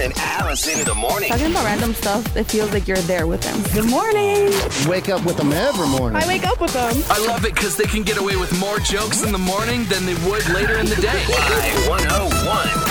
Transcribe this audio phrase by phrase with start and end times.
[0.00, 1.28] and Allison in the morning.
[1.28, 3.62] Talking about random stuff, it feels like you're there with them.
[3.74, 4.50] Good morning.
[4.88, 6.20] Wake up with them every morning.
[6.22, 6.92] I wake up with them.
[7.10, 10.06] I love it because they can get away with more jokes in the morning than
[10.06, 11.26] they would later in the day.
[11.28, 12.89] Live 101.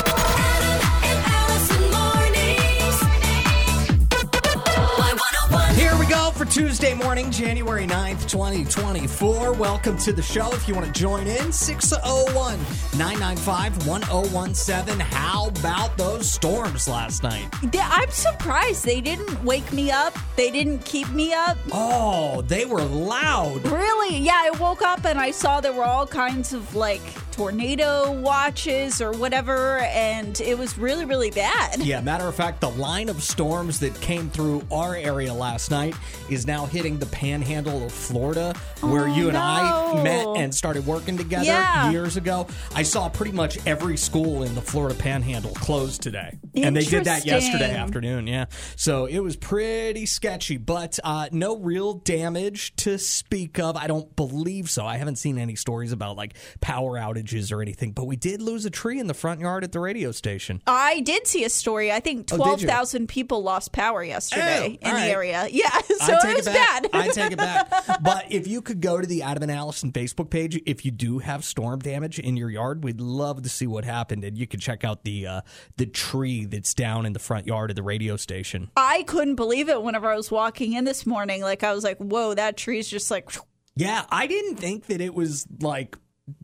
[6.50, 9.54] Tuesday morning, January 9th, 2024.
[9.54, 10.52] Welcome to the show.
[10.52, 12.58] If you want to join in, 601
[12.98, 15.00] 995 1017.
[15.00, 17.46] How about those storms last night?
[17.72, 20.18] Yeah, I'm surprised they didn't wake me up.
[20.38, 21.60] They didn't keep me up.
[21.72, 23.64] Oh, they were loud.
[23.68, 24.18] Really?
[24.18, 27.02] Yeah, I woke up and I saw there were all kinds of like
[27.44, 31.80] tornado watches or whatever, and it was really, really bad.
[31.80, 35.96] Yeah, matter of fact, the line of storms that came through our area last night
[36.30, 40.86] is now hitting the panhandle of Florida, where Oh, you and I met and started
[40.86, 41.92] working together Yeah.
[41.92, 42.46] years ago.
[42.76, 46.38] I saw pretty much every school in the Florida panhandle closed today.
[46.56, 48.46] And they did that yesterday afternoon, yeah.
[48.76, 53.78] So it was pretty sketchy, but uh, no real damage to speak of.
[53.78, 54.86] I don't believe so.
[54.86, 58.66] I haven't seen any stories about like power outages or anything, but we did lose
[58.66, 60.62] a tree in the front yard at the radio station.
[60.68, 61.92] I did see a story.
[61.92, 62.68] I think Oh, did you?
[62.68, 65.10] 12,000 people lost power yesterday Oh, in all the right.
[65.10, 65.48] area.
[65.52, 66.82] Yeah, so I it take was it back.
[66.84, 66.90] bad.
[66.94, 67.72] I take it back.
[68.02, 71.20] But if you could go to the Adam and Allison Facebook page, if you do
[71.20, 74.62] have storm damage in your yard, we'd love to see what happened, and you could
[74.62, 75.42] check out the uh,
[75.78, 78.70] the tree that's down in the front yard of the radio station.
[78.78, 81.42] I couldn't believe it whenever I was walking in this morning.
[81.42, 83.30] Like, I was like, whoa, that tree's just like.
[83.76, 85.98] Yeah, I didn't think that it was like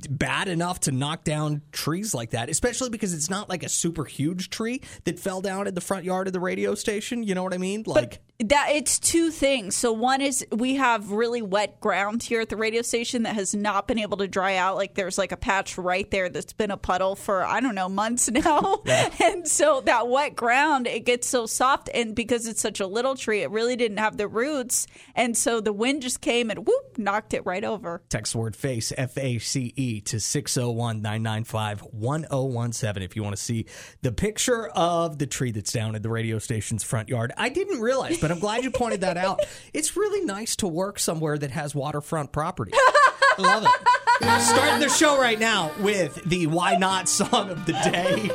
[0.09, 4.05] bad enough to knock down trees like that, especially because it's not like a super
[4.05, 7.23] huge tree that fell down in the front yard of the radio station.
[7.23, 7.83] You know what I mean?
[7.85, 9.75] Like, That it's two things.
[9.77, 13.55] So one is we have really wet ground here at the radio station that has
[13.55, 14.75] not been able to dry out.
[14.75, 17.87] Like there's like a patch right there that's been a puddle for I don't know
[17.87, 18.81] months now.
[19.23, 23.15] and so that wet ground it gets so soft and because it's such a little
[23.15, 24.85] tree, it really didn't have the roots.
[25.15, 28.01] And so the wind just came and whoop knocked it right over.
[28.09, 33.41] Text word face, F A C E, to 601 995 1017 if you want to
[33.41, 33.65] see
[34.01, 37.31] the picture of the tree that's down at the radio station's front yard.
[37.37, 39.39] I didn't realize, but I'm glad you pointed that out.
[39.71, 42.71] It's really nice to work somewhere that has waterfront property.
[42.73, 44.41] I love it.
[44.41, 48.31] Starting the show right now with the Why Not song of the day.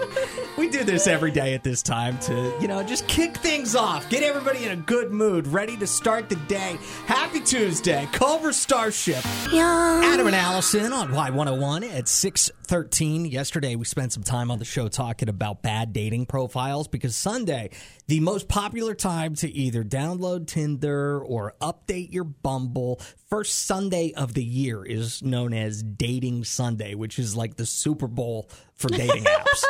[0.60, 4.10] We do this every day at this time to, you know, just kick things off,
[4.10, 6.76] get everybody in a good mood, ready to start the day.
[7.06, 9.25] Happy Tuesday, Culver Starship.
[9.54, 13.25] Adam and Allison on Y101 at 613.
[13.25, 17.70] Yesterday, we spent some time on the show talking about bad dating profiles because Sunday,
[18.06, 23.00] the most popular time to either download Tinder or update your Bumble,
[23.31, 28.09] first Sunday of the year is known as Dating Sunday, which is like the Super
[28.09, 29.65] Bowl for dating apps.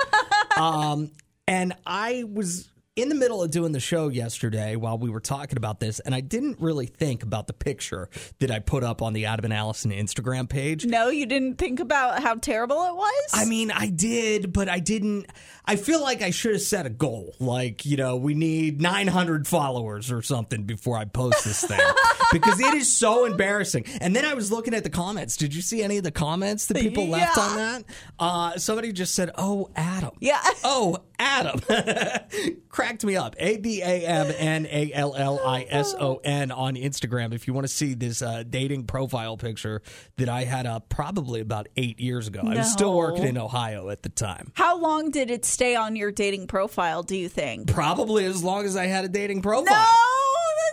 [0.60, 1.10] Um,
[1.48, 5.56] and I was in the middle of doing the show yesterday while we were talking
[5.56, 8.08] about this, and I didn't really think about the picture
[8.40, 10.84] that I put up on the Adam and Allison Instagram page.
[10.84, 13.30] No, you didn't think about how terrible it was?
[13.32, 15.26] I mean, I did, but I didn't.
[15.64, 17.32] I feel like I should have set a goal.
[17.38, 21.78] Like, you know, we need 900 followers or something before I post this thing
[22.32, 23.84] because it is so embarrassing.
[24.00, 25.36] And then I was looking at the comments.
[25.36, 27.84] Did you see any of the comments that people left on that?
[28.18, 30.10] Uh, somebody just said, Oh, Adam.
[30.18, 30.40] Yeah.
[30.64, 31.60] Oh, Adam.
[32.80, 33.36] Cracked me up.
[33.38, 37.34] A D A M N A L L I S O N on Instagram.
[37.34, 39.82] If you want to see this uh, dating profile picture
[40.16, 42.40] that I had up probably about eight years ago.
[42.42, 44.52] I was still working in Ohio at the time.
[44.54, 47.70] how long did it stay on your dating profile, do you think?
[47.72, 49.64] Probably as long as I had a dating profile.
[49.74, 50.19] No,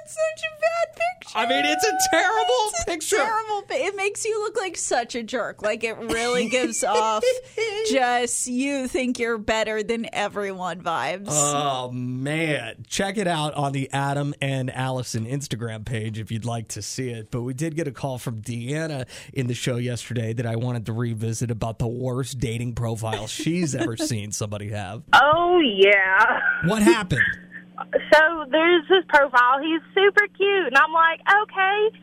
[0.08, 1.38] that's such a bad picture.
[1.38, 3.16] I mean, it's a terrible It's a picture.
[3.18, 3.64] Terrible.
[3.70, 5.62] It makes you look like such a jerk.
[5.62, 7.24] Like it really gives off
[7.92, 11.28] just you think you're better than everyone vibes.
[11.30, 16.70] Oh man, check it out on the Adam and Allison Instagram page if you'd like
[16.70, 17.30] to see it.
[17.32, 20.86] But we did get a call from Deanna in the show yesterday that I wanted
[20.88, 25.04] to revisit about the worst dating profile she's ever seen somebody have.
[25.14, 26.40] Oh yeah.
[26.66, 27.47] What happened?
[27.78, 29.60] So there's this profile.
[29.62, 31.98] He's super cute, and I'm like, okay,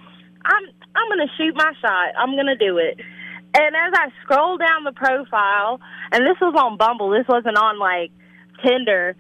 [0.45, 2.15] I'm I'm gonna shoot my shot.
[2.17, 3.01] I'm gonna do it.
[3.57, 5.81] And as I scroll down the profile,
[6.13, 7.11] and this was on Bumble.
[7.11, 8.11] This wasn't on like
[8.65, 9.17] Tinder.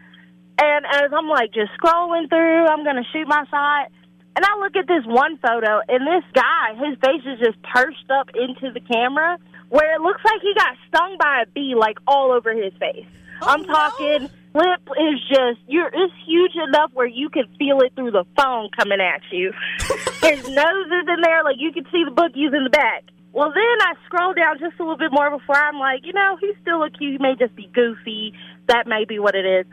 [0.60, 3.90] And as I'm like just scrolling through, I'm gonna shoot my shot.
[4.36, 8.10] And I look at this one photo, and this guy, his face is just pursed
[8.10, 11.98] up into the camera, where it looks like he got stung by a bee, like
[12.06, 13.06] all over his face.
[13.42, 14.28] Oh, I'm no.
[14.54, 18.70] Lip is just you're it's huge enough where you can feel it through the phone
[18.78, 19.52] coming at you.
[20.22, 23.04] His nose is in there, like you can see the bookies in the back.
[23.34, 26.38] Well, then I scroll down just a little bit more before I'm like, you know,
[26.40, 27.12] he's still a cute.
[27.12, 28.32] He may just be goofy.
[28.68, 29.66] That may be what it is.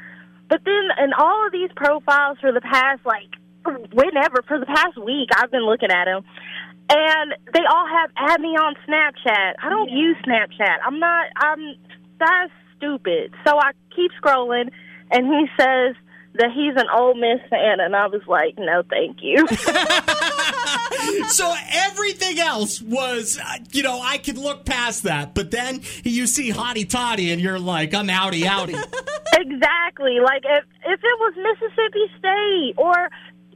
[0.50, 3.30] But then, in all of these profiles for the past, like,
[3.94, 6.26] whenever, for the past week, I've been looking at him,
[6.90, 9.54] and they all have add me on Snapchat.
[9.64, 10.78] I don't use Snapchat.
[10.84, 11.76] I'm not, I'm,
[12.20, 12.52] that's
[12.82, 13.34] stupid.
[13.46, 14.72] So I keep scrolling,
[15.12, 15.96] and he says
[16.36, 19.46] that he's an Ole Miss fan, and I was like, no, thank you.
[21.28, 26.28] so everything else was, uh, you know, I could look past that, but then you
[26.28, 28.74] see Hottie Toddy and you're like, I'm outie outie.
[29.34, 30.20] exactly.
[30.24, 33.10] Like, if, if it was Mississippi State or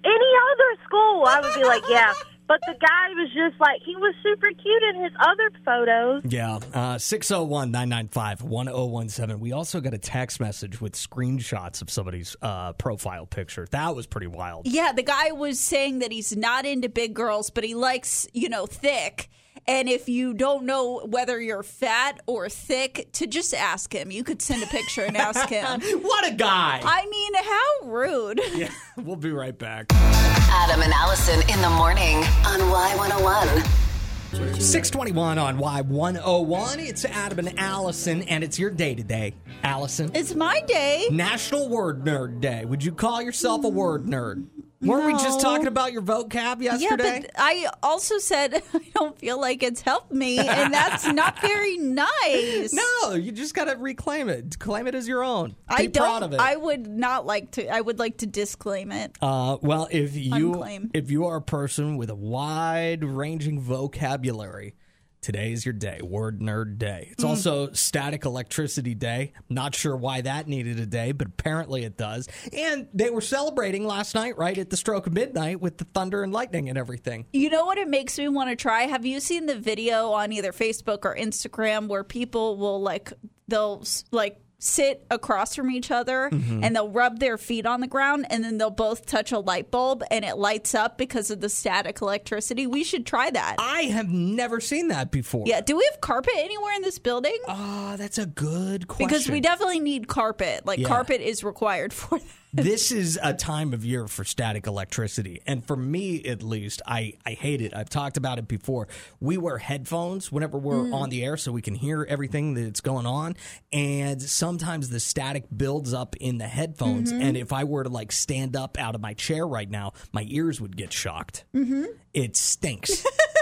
[0.03, 2.13] any other school, I would be like, yeah.
[2.47, 6.21] But the guy was just like, he was super cute in his other photos.
[6.25, 9.39] Yeah, uh, 601 995 1017.
[9.39, 13.67] We also got a text message with screenshots of somebody's uh, profile picture.
[13.71, 14.67] That was pretty wild.
[14.67, 18.49] Yeah, the guy was saying that he's not into big girls, but he likes, you
[18.49, 19.29] know, thick.
[19.67, 24.11] And if you don't know whether you're fat or thick, to just ask him.
[24.11, 25.81] You could send a picture and ask him.
[26.01, 26.81] what a guy.
[26.83, 28.41] I mean, how rude.
[28.55, 28.69] Yeah,
[29.03, 29.87] we'll be right back.
[29.91, 34.61] Adam and Allison in the morning on Y101.
[34.61, 36.77] 621 on Y101.
[36.87, 39.33] It's Adam and Allison, and it's your day today,
[39.63, 40.11] Allison.
[40.13, 41.07] It's my day.
[41.11, 42.63] National Word Nerd Day.
[42.65, 44.45] Would you call yourself a word nerd?
[44.85, 46.63] Weren't we just talking about your vocab yesterday?
[46.63, 47.19] Yeah, yesterday?
[47.21, 51.77] but I also said I don't feel like it's helped me, and that's not very
[51.77, 52.73] nice.
[53.01, 54.57] no, you just got to reclaim it.
[54.59, 55.49] Claim it as your own.
[55.49, 56.23] Be I don't.
[56.23, 56.39] of it.
[56.39, 57.67] I would not like to.
[57.67, 59.17] I would like to disclaim it.
[59.21, 60.91] Uh, well, if you Unclaim.
[60.93, 64.75] if you are a person with a wide ranging vocabulary,
[65.21, 67.07] today is your day, Word Nerd Day.
[67.11, 67.29] It's mm-hmm.
[67.29, 69.33] also Static Electricity Day.
[69.49, 72.27] Not sure why that needed a day, but apparently it does.
[72.53, 76.23] And they were celebrating last night, right at the stroke of midnight, with the thunder
[76.23, 77.25] and lightning and everything.
[77.33, 78.83] You know what it makes me want to try?
[78.83, 83.11] Have you seen the video on either Facebook or Instagram where people will like
[83.47, 86.63] they'll like sit across from each other Mm-hmm.
[86.63, 89.69] and they'll rub their feet on the ground and then they'll both touch a light
[89.69, 92.65] bulb and it lights up because of the static electricity?
[92.67, 93.55] We should try that.
[93.59, 95.43] I have never seen that before.
[95.45, 97.37] yeah, do we have carpet anywhere in this building?
[97.47, 99.07] Oh, that's a good question.
[99.07, 100.65] because we definitely need carpet.
[100.65, 100.87] Like Yeah.
[100.87, 102.27] carpet is required for that.
[102.55, 105.41] This is a time of year for static electricity.
[105.45, 107.75] And for me, at least, I, I hate it.
[107.75, 108.87] I've talked about it before.
[109.19, 113.05] We wear headphones whenever we're on the air so we can hear everything that's going
[113.05, 113.35] on.
[113.73, 117.11] And sometimes the static builds up in the headphones.
[117.11, 120.25] And if I were to like stand up out of my chair right now, my
[120.29, 121.43] ears would get shocked.
[121.53, 121.85] Mm-hmm.
[122.13, 123.05] It stinks.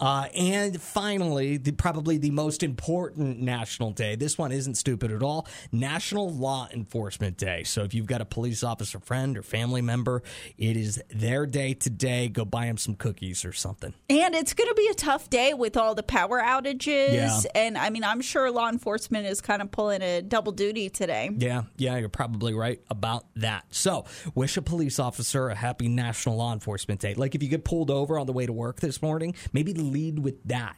[0.00, 4.16] Uh, and finally, the, probably the most important national day.
[4.16, 5.46] This one isn't stupid at all.
[5.70, 7.64] National Law Enforcement Day.
[7.64, 10.22] So if you've got a police officer friend or family member,
[10.56, 12.28] it is their day today.
[12.28, 13.92] Go buy them some cookies or something.
[14.08, 17.12] And it's going to be a tough day with all the power outages.
[17.12, 17.40] Yeah.
[17.54, 21.30] And I mean, I'm sure law enforcement is kind of pulling a double duty today.
[21.36, 23.66] Yeah, yeah, you're probably right about that.
[23.70, 27.14] So, wish a police officer a happy National Law Enforcement Day.
[27.14, 30.18] Like if you get pulled over on the way to work this morning, maybe lead
[30.18, 30.76] with that.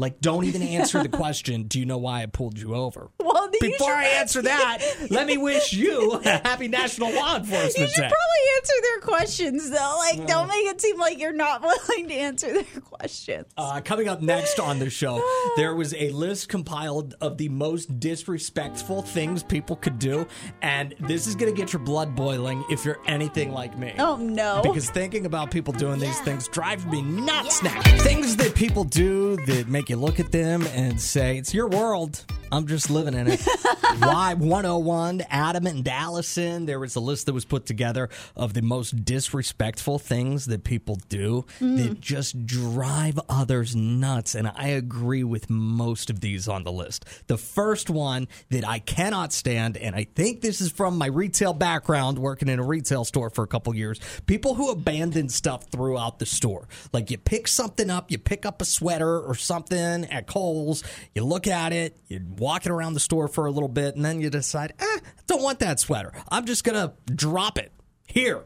[0.00, 3.10] Like, don't even answer the question, Do you know why I pulled you over?
[3.30, 4.78] Well, Before should- I answer that,
[5.10, 7.82] let me wish you a happy National Law Enforcement Day.
[7.82, 8.10] You should Day.
[8.10, 9.96] probably answer their questions, though.
[9.98, 13.46] Like, don't make it seem like you're not willing to answer their questions.
[13.56, 15.22] Uh, coming up next on the show,
[15.56, 20.26] there was a list compiled of the most disrespectful things people could do,
[20.62, 23.94] and this is going to get your blood boiling if you're anything like me.
[23.98, 24.60] oh, no.
[24.62, 27.80] Because thinking about people doing these things drives me nuts now.
[27.98, 32.24] Things that people do that make you look at them and say, it's your world.
[32.52, 33.40] I'm just living in it.
[34.00, 36.66] Y101, Adam and Allison.
[36.66, 40.98] There was a list that was put together of the most disrespectful things that people
[41.08, 41.76] do mm.
[41.76, 44.34] that just drive others nuts.
[44.34, 47.04] And I agree with most of these on the list.
[47.26, 51.52] The first one that I cannot stand, and I think this is from my retail
[51.52, 56.18] background, working in a retail store for a couple years, people who abandon stuff throughout
[56.18, 56.68] the store.
[56.92, 60.82] Like you pick something up, you pick up a sweater or something at Kohl's,
[61.14, 64.04] you look at it, you walk it around the store for a little bit, and
[64.04, 66.12] then you decide, eh, I don't want that sweater.
[66.30, 67.70] I'm just going to drop it
[68.06, 68.44] here,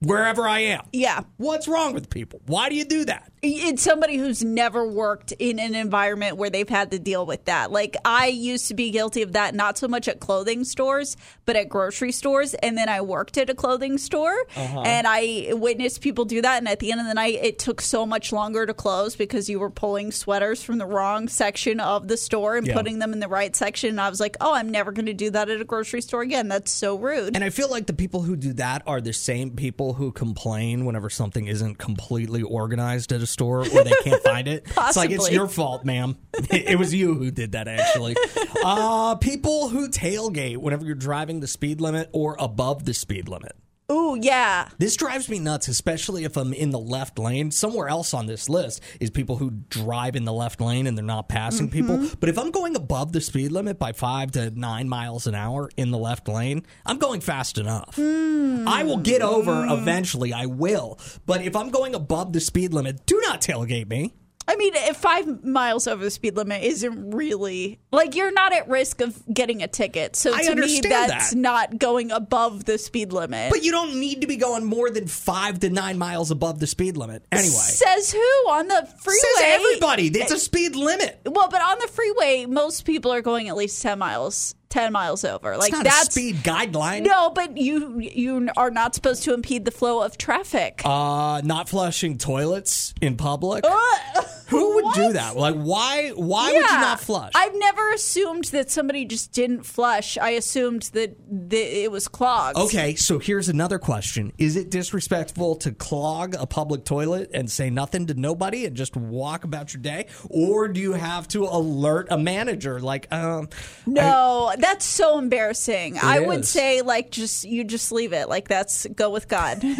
[0.00, 0.82] wherever I am.
[0.92, 1.20] yeah.
[1.38, 2.40] What's wrong with people?
[2.46, 3.32] Why do you do that?
[3.42, 7.70] It's somebody who's never worked in an environment where they've had to deal with that.
[7.70, 11.54] Like I used to be guilty of that, not so much at clothing stores, but
[11.54, 12.54] at grocery stores.
[12.54, 14.80] And then I worked at a clothing store Uh-huh.
[14.80, 16.58] and I witnessed people do that.
[16.58, 19.48] And at the end of the night, it took so much longer to close because
[19.48, 22.74] you were pulling sweaters from the wrong section of the store and Yeah.
[22.74, 23.90] putting them in the right section.
[23.90, 26.22] And I was like, oh, I'm never going to do that at a grocery store
[26.22, 26.48] again.
[26.48, 27.36] That's so rude.
[27.36, 30.10] And I feel like the people who do that are the same people people who
[30.10, 34.66] complain whenever something isn't completely organized at a store or they can't find it.
[34.66, 36.16] It's like it's your fault, ma'am.
[36.50, 38.16] It was you who did that, actually.
[38.64, 43.52] Uh, people who tailgate whenever you're driving the speed limit or above the speed limit.
[43.90, 44.68] Ooh, yeah.
[44.78, 47.52] This drives me nuts, especially if I'm in the left lane.
[47.52, 51.04] Somewhere else on this list is people who drive in the left lane and they're
[51.04, 51.96] not passing people.
[51.96, 52.14] Mm-hmm.
[52.18, 55.70] But if I'm going above the speed limit by five to nine miles an hour
[55.76, 57.94] in the left lane, I'm going fast enough.
[57.94, 58.66] Hmm.
[58.66, 60.32] I will get over eventually.
[60.32, 60.98] I will.
[61.24, 64.14] But if I'm going above the speed limit, do not tailgate me.
[64.48, 68.68] I mean, eh, five miles over the speed limit isn't really like you're not at
[68.68, 70.14] risk of getting a ticket.
[70.14, 71.36] So I to me, that's that.
[71.36, 73.50] not going above the speed limit.
[73.50, 76.66] But you don't need to be going more than five to nine miles above the
[76.66, 77.24] speed limit.
[77.32, 77.48] Anyway.
[77.48, 79.18] says who on the freeway?
[79.34, 80.06] Says everybody.
[80.08, 81.20] It's a speed limit.
[81.26, 85.24] Well, but on the freeway, most people are going at least ten miles, ten miles
[85.24, 85.56] over.
[85.56, 87.06] Like that's speed guideline.
[87.06, 90.82] No, but you you are not supposed to impede the flow of traffic.
[90.84, 93.64] Uh, not flushing toilets in public.
[93.66, 95.36] Uh, Who would do that?
[95.36, 96.10] Like, why?
[96.10, 97.32] Why would you not flush?
[97.34, 100.16] I've never assumed that somebody just didn't flush.
[100.18, 101.16] I assumed that,
[101.50, 102.56] that it was clogged.
[102.56, 107.70] okay, so here's another question: Is it disrespectful to clog a public toilet and say
[107.70, 112.06] nothing to nobody and just walk about your day, or do you have to alert
[112.10, 112.78] a manager?
[112.78, 113.48] Like, um,
[113.84, 115.98] No, that's so embarrassing.
[116.02, 118.28] I would say like just you just leave it.
[118.28, 119.62] Like that's go with God.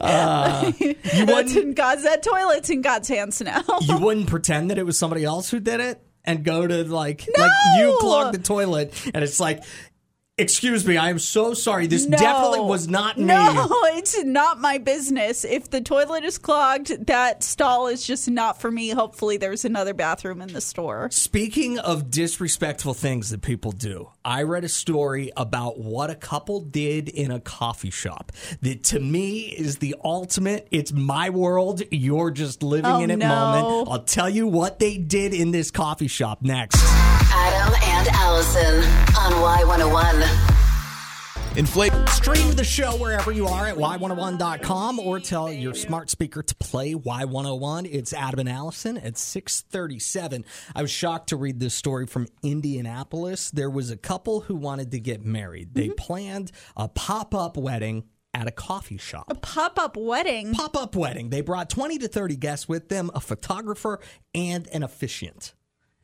[0.00, 0.94] Uh, you
[1.26, 3.62] that's in God's that toilet's in God's hands now.
[3.80, 7.26] you wouldn't pretend that it was somebody else who did it and go to like
[7.38, 7.96] like you No!
[7.98, 9.62] clogged the toilet and it's like.
[10.38, 11.86] Excuse me, I am so sorry.
[11.86, 12.16] This No.
[12.16, 13.24] definitely was not me.
[13.26, 15.44] No, it's not my business.
[15.44, 18.88] If the toilet is clogged, that stall is just not for me.
[18.88, 21.10] Hopefully, there's another bathroom in the store.
[21.12, 26.60] Speaking of disrespectful things that people do, I read a story about what a couple
[26.60, 30.68] did in a coffee shop that to me is the ultimate.
[30.70, 31.82] It's my world.
[31.90, 33.28] You're just living Oh, in it no.
[33.28, 33.88] moment.
[33.90, 36.78] I'll tell you what they did in this coffee shop next.
[36.84, 38.84] Adam and Allison
[39.18, 40.51] on Y101.
[41.54, 41.92] Inflate.
[42.08, 46.94] Stream the show wherever you are at y101.com or tell your smart speaker to play
[46.94, 47.86] Y101.
[47.92, 50.46] It's Adam and Allison at 637.
[50.74, 53.50] I was shocked to read this story from Indianapolis.
[53.50, 55.74] There was a couple who wanted to get married.
[55.74, 55.96] They mm-hmm.
[55.96, 59.26] planned a pop-up wedding at a coffee shop.
[59.28, 60.54] A pop up wedding.
[60.54, 61.28] Pop-up wedding.
[61.28, 64.00] They brought 20 to 30 guests with them, a photographer
[64.34, 65.52] and an officiant.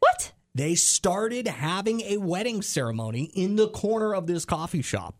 [0.00, 0.32] What?
[0.54, 5.14] They started having a wedding ceremony in the corner of this coffee shop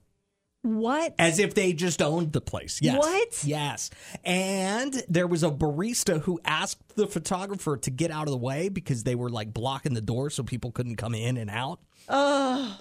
[0.63, 1.15] What?
[1.19, 2.81] as if they just owned the place.
[2.83, 2.99] Yes.
[2.99, 3.45] What?
[3.45, 3.91] Yes.
[4.25, 8.69] And there was a barista who asked the photographer to get out of the way
[8.69, 11.81] because they were like blocking the door so people couldn't come in and out.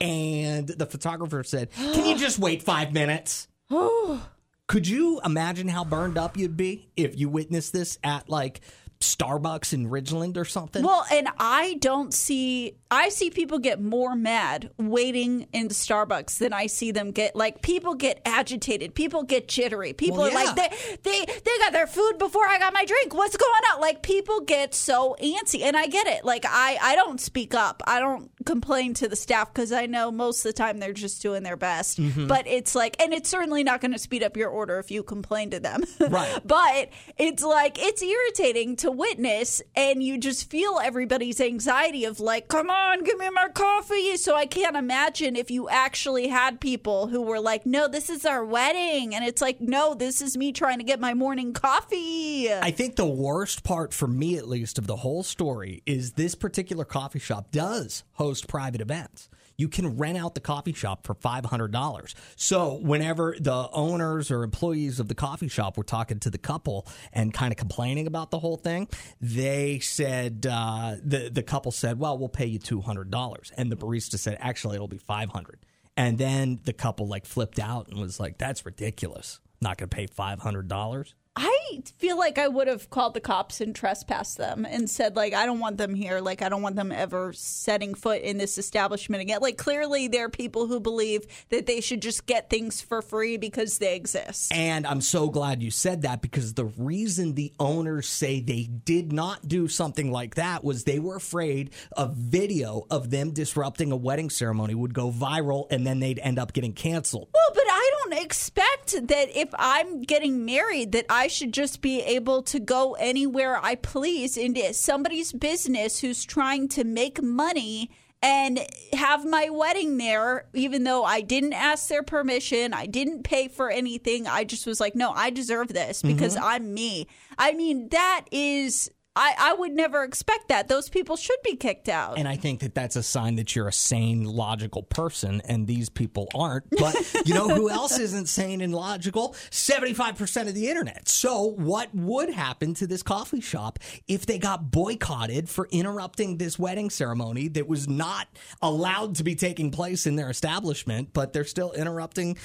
[0.02, 3.48] And the photographer said, Can you just wait five minutes?
[3.70, 4.28] Oh.
[4.68, 8.62] Could you imagine how burned up you'd be if you witnessed this at like
[9.00, 10.84] Starbucks in Ridgeland or something?
[10.84, 12.76] Well, and I don't see.
[12.90, 17.36] I see people get more mad waiting in Starbucks than I see them get.
[17.36, 19.94] Like people get agitated, people get jittery.
[19.94, 23.14] People Well, are like they they they got their food before I got my drink.
[23.14, 23.82] What's going on?
[23.82, 26.26] Like people get so antsy, and I get it.
[26.26, 27.84] Like I I don't speak up.
[27.86, 31.22] I don't complain to the staff because I know most of the time they're just
[31.22, 32.00] doing their best.
[32.00, 32.28] Mm-hmm.
[32.28, 35.04] But it's like, and it's certainly not going to speed up your order if you
[35.04, 35.84] complain to them.
[36.08, 36.40] Right.
[36.46, 42.48] but it's like it's irritating to witness and you just feel everybody's anxiety of like
[42.48, 47.08] come on give me my coffee so i can't imagine if you actually had people
[47.08, 50.54] who were like no this is our wedding and it's like no this is me
[50.54, 54.78] trying to get my morning coffee I think the worst part for me, at least,
[54.78, 59.30] of the whole story is this particular coffee shop does host private events.
[59.58, 62.14] You can rent out the coffee shop for $500.
[62.36, 66.88] So, whenever the owners or employees of the coffee shop were talking to the couple
[67.12, 68.88] and kind of complaining about the whole thing,
[69.20, 73.52] they said, uh, the, the couple said, Well, we'll pay you $200.
[73.58, 75.66] And the barista said, Actually, it'll be 500
[75.96, 79.40] And then the couple like flipped out and was like, That's ridiculous.
[79.60, 81.14] Not going to pay $500.
[81.40, 85.36] I feel like I would have called the cops and trespassed them and said, like,
[85.36, 86.20] I don't want them here.
[86.20, 89.38] Like, I don't want them ever setting foot in this establishment again.
[89.40, 93.38] Like, clearly, there are people who believe that they should just get things for free
[93.38, 94.52] because they exist.
[94.52, 99.14] And I'm so glad you said that because the reason the owners say they did
[99.14, 103.96] not do something like that was they were afraid a video of them disrupting a
[103.96, 107.30] wedding ceremony would go viral and then they'd end up getting canceled.
[107.32, 112.02] Well, but I don't expect that if I'm getting married, that I should just be
[112.02, 117.90] able to go anywhere I please into somebody's business who's trying to make money
[118.22, 118.60] and
[118.94, 122.74] have my wedding there, even though I didn't ask their permission.
[122.74, 124.28] I didn't pay for anything.
[124.28, 126.44] I just was like, no, I deserve this because Mm-hmm.
[126.44, 127.08] I'm me.
[127.38, 128.90] I mean, that is.
[129.18, 130.68] I, I would never expect that.
[130.68, 132.20] Those people should be kicked out.
[132.20, 135.90] And I think that that's a sign that you're a sane, logical person, and these
[135.90, 136.70] people aren't.
[136.70, 136.96] But
[137.26, 139.34] you know who else isn't sane and logical?
[139.50, 141.10] 75% of the internet.
[141.10, 146.60] So, what would happen to this coffee shop if they got boycotted for interrupting this
[146.60, 148.28] wedding ceremony that was not
[148.62, 152.38] allowed to be taking place in their establishment, but they're still interrupting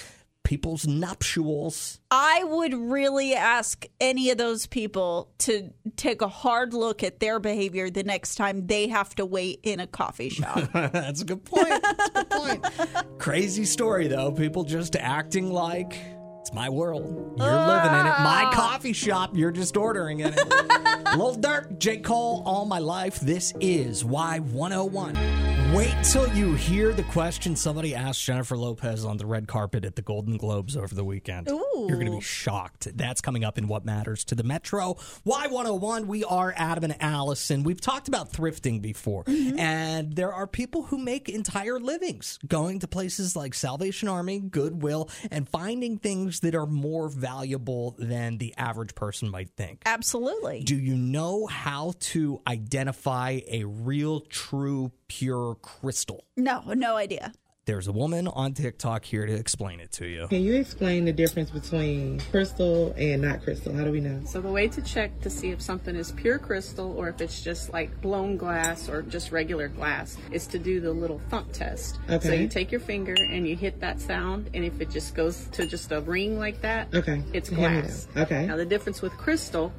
[0.44, 2.00] people's nuptials?
[2.10, 7.38] I would really ask any of those people to take a hard look at their
[7.38, 10.70] behavior the next time they have to wait in a coffee shop.
[10.72, 11.82] That's a good point.
[11.82, 13.18] That's a good point.
[13.18, 14.32] Crazy story though.
[14.32, 15.98] People just acting like
[16.42, 17.04] it's my world.
[17.38, 18.18] You're living in it.
[18.18, 18.52] My ah.
[18.52, 19.36] coffee shop.
[19.36, 20.36] You're just ordering in it.
[21.16, 21.98] Lil Durk, J.
[21.98, 23.20] Cole, all my life.
[23.20, 25.51] This is Y101.
[25.74, 29.96] Wait till you hear the question somebody asked Jennifer Lopez on the red carpet at
[29.96, 31.48] the Golden Globes over the weekend.
[31.48, 31.86] Ooh.
[31.88, 32.94] You're going to be shocked.
[32.94, 34.98] That's coming up in What Matters to the Metro.
[35.24, 37.62] Y101, we are Adam and Allison.
[37.62, 39.58] We've talked about thrifting before, mm-hmm.
[39.58, 45.08] and there are people who make entire livings going to places like Salvation Army, Goodwill,
[45.30, 49.80] and finding things that are more valuable than the average person might think.
[49.86, 50.64] Absolutely.
[50.64, 56.24] Do you know how to identify a real, true, pure crystal?
[56.36, 57.32] No, no idea.
[57.64, 60.26] There's a woman on TikTok here to explain it to you.
[60.26, 63.72] Can you explain the difference between crystal and not crystal?
[63.72, 64.20] How do we know?
[64.26, 67.40] So the way to check to see if something is pure crystal or if it's
[67.44, 72.00] just like blown glass or just regular glass is to do the little thump test.
[72.10, 72.28] Okay.
[72.28, 75.46] So you take your finger and you hit that sound and if it just goes
[75.52, 77.22] to just a ring like that, Okay.
[77.32, 78.08] it's Hand glass.
[78.16, 78.46] Okay.
[78.46, 79.72] Now the difference with crystal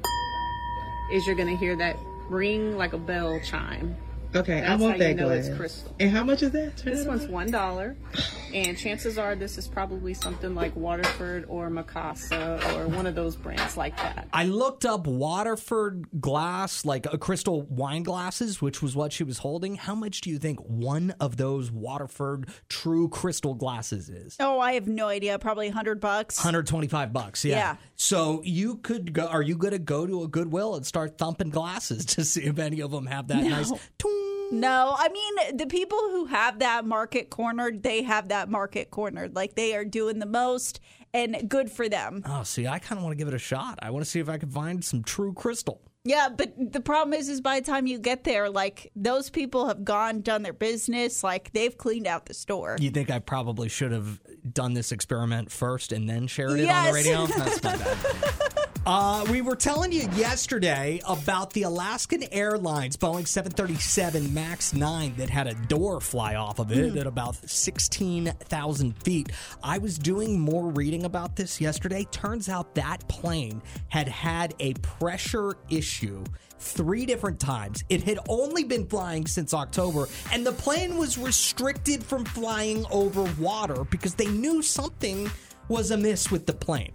[1.12, 1.98] is you're going to hear that
[2.30, 3.94] ring like a bell chime.
[4.36, 5.46] Okay, I That's want how that you know glass.
[5.46, 5.94] it's crystal.
[6.00, 6.76] And how much is that?
[6.76, 7.30] Turn This one's on.
[7.30, 7.96] one dollar,
[8.54, 13.36] and chances are this is probably something like Waterford or Mikasa or one of those
[13.36, 14.26] brands like that.
[14.32, 19.38] I looked up Waterford glass, like a crystal wine glasses, which was what she was
[19.38, 19.76] holding.
[19.76, 24.36] How much do you think one of those Waterford true crystal glasses is?
[24.40, 25.38] Oh, I have no idea.
[25.38, 26.38] Probably 100 bucks.
[26.38, 27.44] 125 bucks.
[27.44, 27.56] Yeah.
[27.56, 27.76] Yeah.
[27.96, 31.50] So you could go, are you going to go to a Goodwill and start thumping
[31.50, 34.23] glasses to see if any of them have that nice toong?
[34.52, 39.34] No, I mean, the people who have that market cornered, they have that market cornered.
[39.34, 40.80] Like they are doing the most
[41.12, 42.22] and good for them.
[42.26, 43.78] Oh, see, I kind of want to give it a shot.
[43.80, 45.80] I want to see if I can find some true crystal.
[46.06, 49.68] Yeah, but the problem is, is by the time you get there, like those people
[49.68, 52.76] have gone, done their business, like they've cleaned out the store.
[52.78, 54.20] You think I probably should have
[54.52, 57.26] done this experiment first and then shared it on the radio?
[57.38, 58.43] That's my bad.
[58.86, 65.30] Uh, we were telling you yesterday about the Alaskan Airlines Boeing 737 MAX 9 that
[65.30, 69.32] had a door fly off of it at about 16,000 feet.
[69.62, 72.06] I was doing more reading about this yesterday.
[72.10, 76.22] Turns out that plane had had a pressure issue
[76.58, 77.84] three different times.
[77.88, 83.22] It had only been flying since October, and the plane was restricted from flying over
[83.38, 85.30] water because they knew something
[85.68, 86.92] was amiss with the plane.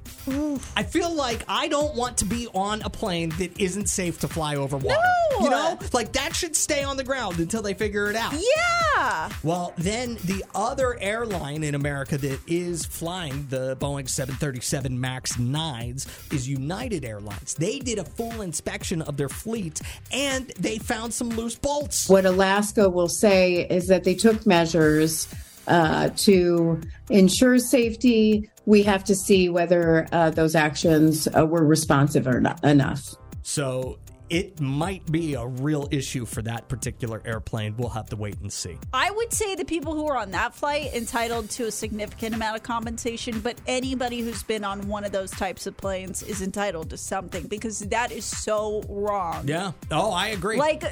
[0.76, 4.28] I feel like I don't want to be on a plane that isn't safe to
[4.28, 5.00] fly over water.
[5.32, 5.44] No!
[5.44, 5.80] You know?
[5.94, 8.34] Like that should stay on the ground until they figure it out.
[8.34, 9.30] Yeah.
[9.44, 16.34] Well, then the other airline in America that is flying the Boeing 737 MAX 9s
[16.34, 17.54] is United Airlines.
[17.56, 22.10] They did a full inspection of their fleet and they found some loose bolts.
[22.10, 25.28] What Alaska will say is that they took measures
[25.68, 28.50] uh, to ensure safety.
[28.70, 33.16] We have to see whether uh, those actions uh, were responsive or not enough.
[33.42, 33.98] So
[34.30, 37.74] it might be a real issue for that particular airplane.
[37.78, 38.78] We'll have to wait and see.
[38.94, 42.58] I would say the people who are on that flight entitled to a significant amount
[42.58, 46.92] of compensation, but anybody who's been on one of those types of planes is entitled
[46.92, 49.48] to something because that is so wrong.
[49.48, 49.72] Yeah.
[49.90, 50.58] Oh, I agree.
[50.58, 50.84] Like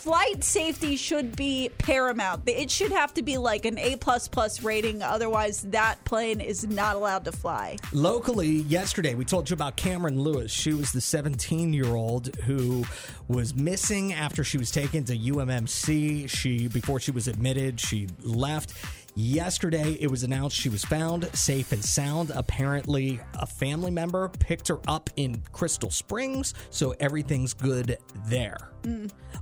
[0.00, 2.48] flight safety should be paramount.
[2.48, 5.02] It should have to be like an A plus plus rating.
[5.02, 7.76] Otherwise, that plane is not allowed to fly.
[7.92, 10.50] Locally, yesterday, we told you about Cameron Lewis.
[10.50, 12.84] She was the 17 year old who
[13.28, 16.30] was missing after she was taken to UMMC.
[16.30, 18.72] She, before she was admitted, she left.
[19.20, 22.32] Yesterday, it was announced she was found safe and sound.
[22.34, 28.70] Apparently, a family member picked her up in Crystal Springs, so everything's good there.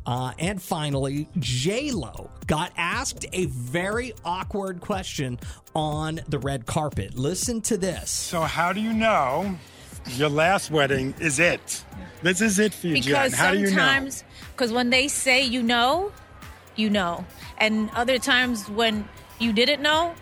[0.05, 5.39] Uh, and finally, J Lo got asked a very awkward question
[5.77, 7.17] on the red carpet.
[7.17, 8.11] Listen to this.
[8.11, 9.57] So how do you know
[10.17, 11.85] your last wedding is it?
[12.23, 13.31] This is it for you, Jen.
[13.31, 13.69] How do you know?
[13.71, 16.11] sometimes, because when they say you know,
[16.75, 17.25] you know.
[17.59, 20.15] And other times when you didn't know,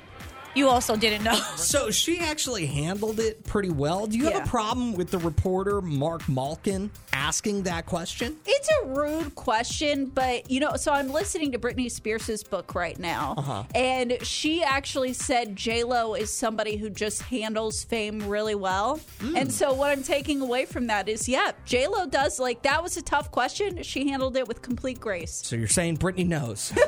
[0.55, 1.39] you also didn't know.
[1.57, 4.07] So she actually handled it pretty well.
[4.07, 4.39] Do you Yeah.
[4.39, 8.37] have a problem with the reporter Mark Malkin asking that question?
[8.47, 12.99] It's a rude question, but you know, so I'm listening to Britney Spears' book right
[12.99, 13.65] now, Uh-huh.
[13.75, 19.01] and she actually said J Lo is somebody who just handles fame really well.
[19.21, 19.37] Hmm.
[19.37, 22.83] And so what I'm taking away from that is, yeah, J Lo does like that
[22.83, 23.83] was a tough question.
[23.83, 25.43] She handled it with complete grace.
[25.45, 26.73] So you're saying Britney knows.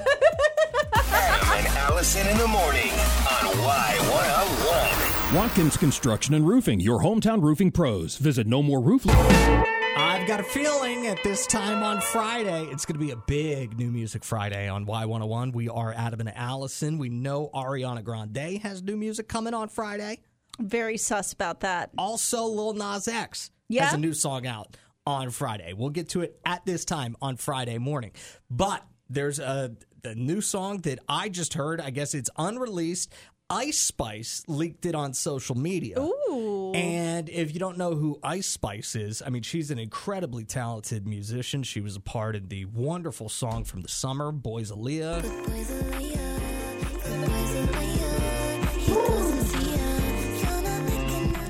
[0.94, 5.34] Adam and Allison in the morning on Y101.
[5.34, 8.16] Watkins Construction and Roofing, your hometown roofing pros.
[8.16, 9.06] Visit No More Roof.
[9.08, 13.76] I've got a feeling at this time on Friday, it's going to be a big
[13.78, 15.52] New Music Friday on Y101.
[15.52, 16.98] We are Adam and Allison.
[16.98, 20.20] We know Ariana Grande has new music coming on Friday.
[20.60, 21.90] Very sus about that.
[21.98, 23.84] Also, Lil Nas X Yeah?
[23.86, 25.72] has a new song out on Friday.
[25.72, 28.12] We'll get to it at this time on Friday morning.
[28.50, 29.72] But there's a,
[30.04, 31.80] a new song that I just heard.
[31.80, 33.12] I guess it's unreleased.
[33.50, 35.98] Ice Spice leaked it on social media.
[35.98, 36.72] Ooh.
[36.74, 41.06] And if you don't know who Ice Spice is, I mean, she's an incredibly talented
[41.06, 41.62] musician.
[41.62, 45.22] She was a part of the wonderful song from the summer, Boy's a Liar.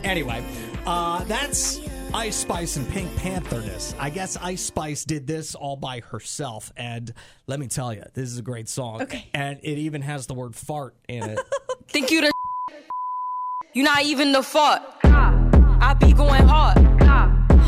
[0.05, 0.45] Anyway,
[0.87, 1.81] uh, that's
[2.15, 3.95] Ice Spice and PinkPantheress.
[3.99, 6.73] I guess Ice Spice did this all by herself.
[6.77, 7.13] And
[7.47, 9.03] let me tell you, this is a great song.
[9.03, 9.29] Okay.
[9.35, 11.39] And it even has the word fart in it.
[11.89, 12.33] Think you the
[13.75, 14.83] You not even the fart.
[15.05, 16.79] I be going hard.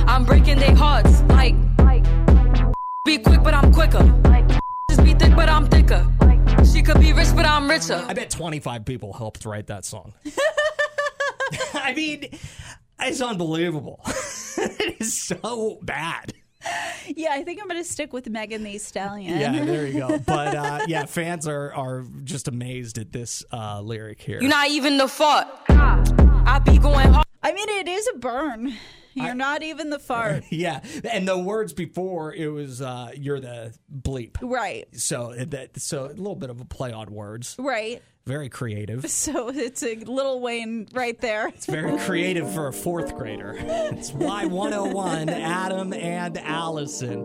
[0.08, 1.22] I'm breaking their hearts.
[1.22, 1.54] Like,
[3.04, 4.02] be quick, but I'm quicker.
[4.88, 6.06] Just be thick, but I'm thicker.
[6.72, 8.04] She could be rich, but I'm richer.
[8.08, 10.12] I bet 25 people helped write that song.
[11.74, 12.28] I mean,
[13.02, 14.00] it's unbelievable.
[14.56, 16.34] it is so bad.
[17.06, 19.38] Yeah, I think I'm going to stick with Megan Thee Stallion.
[19.38, 20.18] Yeah, there you go.
[20.18, 24.40] But uh, yeah, fans are are just amazed at this uh, lyric here.
[24.40, 25.46] You're not even the fault.
[25.68, 27.26] I be going hard.
[27.42, 28.74] I mean, it is a burn.
[29.14, 30.44] You're not even the fart.
[30.50, 34.86] yeah, and the words before it was uh, "you're the bleep." Right.
[34.96, 37.56] So that so a little bit of a play on words.
[37.58, 38.02] Right.
[38.30, 39.04] Very creative.
[39.10, 41.48] So it's a little Wayne right there.
[41.48, 43.56] It's very creative for a fourth grader.
[43.58, 47.22] It's Y101, Adam and Allison.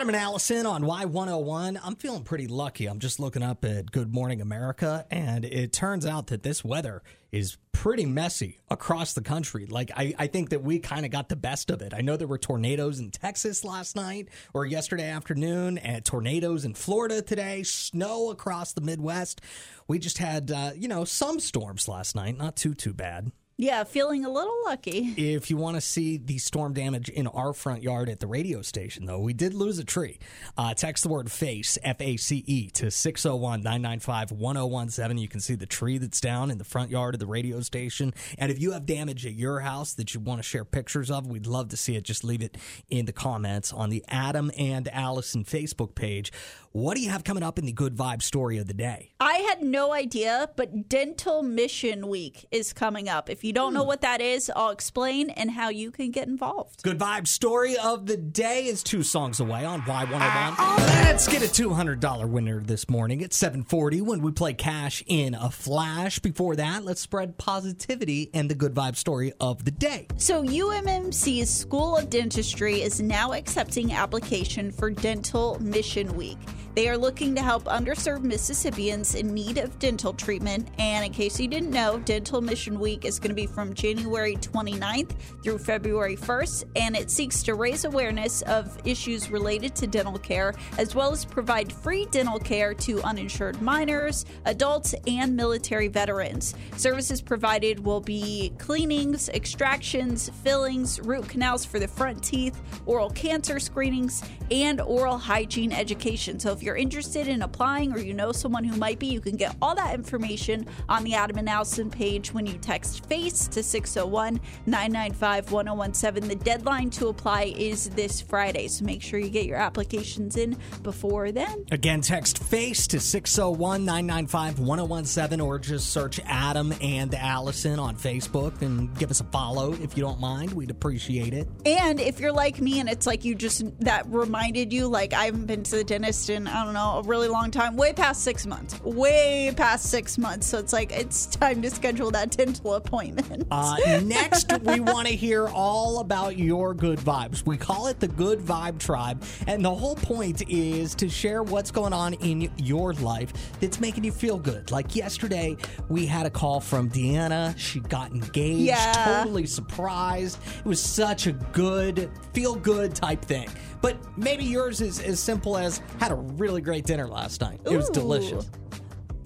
[0.00, 1.78] Adam and Allison on Y101.
[1.84, 2.86] I'm feeling pretty lucky.
[2.86, 7.02] I'm just looking up at Good Morning America, and it turns out that this weather
[7.32, 9.66] is pretty messy across the country.
[9.66, 11.92] Like, I, I think that we kind of got the best of it.
[11.92, 16.72] I know there were tornadoes in Texas last night or yesterday afternoon, and tornadoes in
[16.72, 19.42] Florida today, snow across the Midwest.
[19.86, 22.38] We just had, uh, you know, some storms last night.
[22.38, 23.32] Not too, too bad.
[23.60, 25.12] Yeah, feeling a little lucky.
[25.18, 28.62] If you want to see the storm damage in our front yard at the radio
[28.62, 30.18] station, though, we did lose a tree.
[30.56, 35.18] Uh, text the word FACE, F A C E, to 601 995 1017.
[35.18, 38.14] You can see the tree that's down in the front yard of the radio station.
[38.38, 41.26] And if you have damage at your house that you want to share pictures of,
[41.26, 42.04] we'd love to see it.
[42.04, 42.56] Just leave it
[42.88, 46.32] in the comments on the Adam and Allison Facebook page.
[46.72, 49.10] What do you have coming up in the good vibe story of the day?
[49.18, 53.28] I had no idea, but Dental Mission Week is coming up.
[53.28, 53.88] If you don't know hmm.
[53.88, 56.84] what that is, I'll explain and how you can get involved.
[56.84, 60.10] Good vibe story of the day is two songs away on Y101.
[60.12, 61.00] Ah.
[61.06, 65.50] Let's get a $200 winner this morning at 740 when we play cash in a
[65.50, 66.20] flash.
[66.20, 70.06] Before that, let's spread positivity and the good vibe story of the day.
[70.18, 76.38] So, UMMC's School of Dentistry is now accepting application for Dental Mission Week.
[76.74, 80.68] They are looking to help underserved Mississippians in need of dental treatment.
[80.78, 84.36] And in case you didn't know, Dental Mission Week is going to be from January
[84.36, 85.10] 29th
[85.42, 90.54] through February 1st, and it seeks to raise awareness of issues related to dental care,
[90.78, 96.54] as well as provide free dental care to uninsured minors, adults, and military veterans.
[96.76, 103.58] Services provided will be cleanings, extractions, fillings, root canals for the front teeth, oral cancer
[103.58, 106.38] screenings, and oral hygiene education.
[106.38, 109.34] So if you're interested in applying or you know someone who might be, you can
[109.34, 113.62] get all that information on the Adam and Allison page when you text FACE to
[113.62, 116.28] 601 995 1017.
[116.28, 120.58] The deadline to apply is this Friday, so make sure you get your applications in
[120.82, 121.64] before then.
[121.72, 128.60] Again, text FACE to 601 995 1017 or just search Adam and Allison on Facebook
[128.60, 130.52] and give us a follow if you don't mind.
[130.52, 131.48] We'd appreciate it.
[131.64, 135.24] And if you're like me and it's like you just that reminded you, like I
[135.24, 138.22] haven't been to the dentist in I don't know, a really long time, way past
[138.22, 140.46] six months, way past six months.
[140.46, 143.46] So it's like, it's time to schedule that dental appointment.
[143.50, 147.46] Uh, next, we want to hear all about your good vibes.
[147.46, 151.70] We call it the Good Vibe Tribe, and the whole point is to share what's
[151.70, 154.70] going on in your life that's making you feel good.
[154.70, 155.56] Like yesterday,
[155.88, 157.56] we had a call from Deanna.
[157.56, 159.20] She got engaged, Yeah.
[159.22, 160.38] totally surprised.
[160.58, 163.48] It was such a good, feel good type thing.
[163.80, 167.60] But maybe yours is as simple as had a really great dinner last night.
[167.64, 167.94] It was Ooh.
[167.94, 168.50] delicious.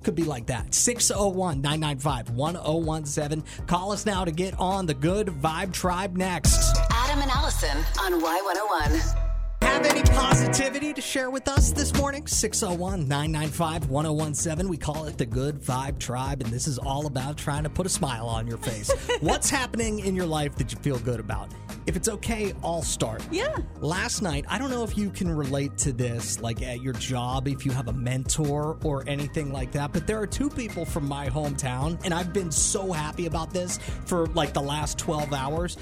[0.02, 0.74] Could be like that.
[0.74, 3.66] 601 995 1017.
[3.66, 6.76] Call us now to get on the Good Vibe Tribe next.
[6.90, 9.33] Adam and Allison on Y101.
[9.74, 12.28] Have any positivity to share with us this morning?
[12.28, 14.68] 601 995 1017.
[14.68, 17.84] We call it the Good Vibe Tribe, and this is all about trying to put
[17.84, 18.92] a smile on your face.
[19.20, 21.50] What's happening in your life that you feel good about?
[21.86, 23.26] If it's okay, I'll start.
[23.32, 23.56] Yeah.
[23.80, 27.48] Last night, I don't know if you can relate to this, like at your job,
[27.48, 31.08] if you have a mentor or anything like that, but there are two people from
[31.08, 35.76] my hometown, and I've been so happy about this for like the last 12 hours.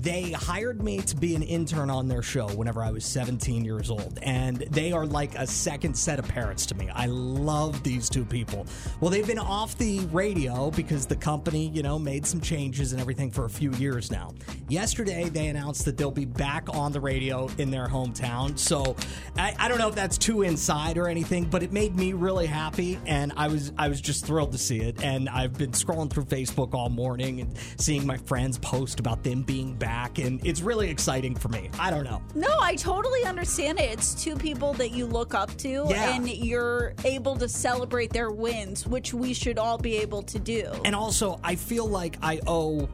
[0.00, 3.90] They hired me to be an intern on their show whenever I was 17 years
[3.90, 6.88] old, and they are like a second set of parents to me.
[6.94, 8.64] I love these two people.
[9.00, 13.00] Well, they've been off the radio because the company, you know, made some changes and
[13.00, 14.34] everything for a few years now.
[14.68, 18.56] Yesterday, they announced that they'll be back on the radio in their hometown.
[18.56, 18.94] So
[19.36, 22.46] I, I don't know if that's too inside or anything, but it made me really
[22.46, 25.02] happy, and I was I was just thrilled to see it.
[25.02, 29.42] And I've been scrolling through Facebook all morning and seeing my friends post about them
[29.42, 31.70] being back, and it's really exciting for me.
[31.78, 32.22] I don't know.
[32.34, 33.90] No, I totally understand it.
[33.90, 36.14] It's two people that you look up to, Yeah.
[36.14, 40.70] and you're able to celebrate their wins, which we should all be able to do.
[40.84, 42.88] And also, I feel like I owe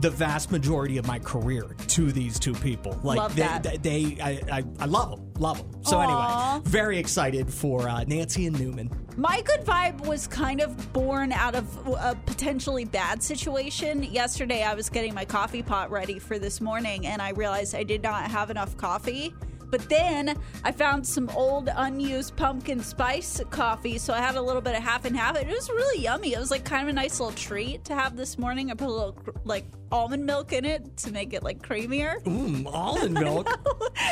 [0.00, 2.98] the vast majority of my career to these two people.
[3.02, 5.84] Like Love they, they, they I, I, I love them, love them.
[5.84, 6.54] So Aw.
[6.54, 8.90] anyway, very excited for uh, Nancy and Newman.
[9.16, 14.02] My good vibe was kind of born out of a potentially bad situation.
[14.02, 17.84] Yesterday, I was getting my coffee pot ready for this morning, and I realized I
[17.84, 19.32] did not have enough coffee.
[19.70, 24.62] But then I found some old unused pumpkin spice coffee, so I had a little
[24.62, 25.36] bit of half and half.
[25.36, 26.32] It was really yummy.
[26.32, 28.70] It was like kind of a nice little treat to have this morning.
[28.70, 32.20] I put a little like almond milk in it to make it like creamier.
[32.24, 33.48] Mmm, almond milk.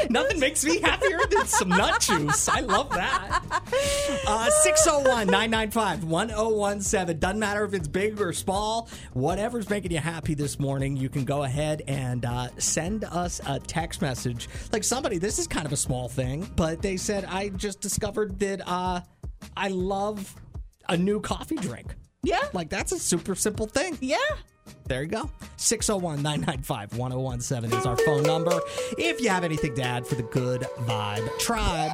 [0.08, 2.48] Nothing makes me happier than some nut juice.
[2.48, 3.42] I love that.
[4.26, 7.18] Uh, 601 995 1017.
[7.18, 11.24] Doesn't matter if it's big or small, whatever's making you happy this morning, you can
[11.24, 14.48] go ahead and uh, send us a text message.
[14.72, 18.38] Like somebody, this is kind of a small thing, but they said, I just discovered
[18.38, 19.00] that uh,
[19.56, 20.32] I love
[20.88, 21.96] a new coffee drink.
[22.22, 22.42] Yeah.
[22.52, 23.98] Like that's a super simple thing.
[24.00, 24.18] Yeah.
[24.86, 25.30] There you go.
[25.56, 28.58] 601 995 1017 is our phone number.
[28.98, 31.92] If you have anything to add for the Good Vibe Tribe.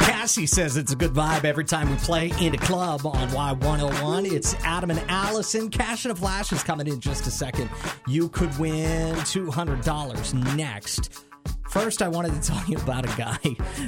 [0.00, 4.30] Cassie says it's a good vibe every time we play in a club on Y101.
[4.32, 5.70] It's Adam and Allison.
[5.70, 7.70] Cash in a Flash is coming in just a second.
[8.06, 11.27] You could win $200 next.
[11.68, 13.36] First, I wanted to tell you about a guy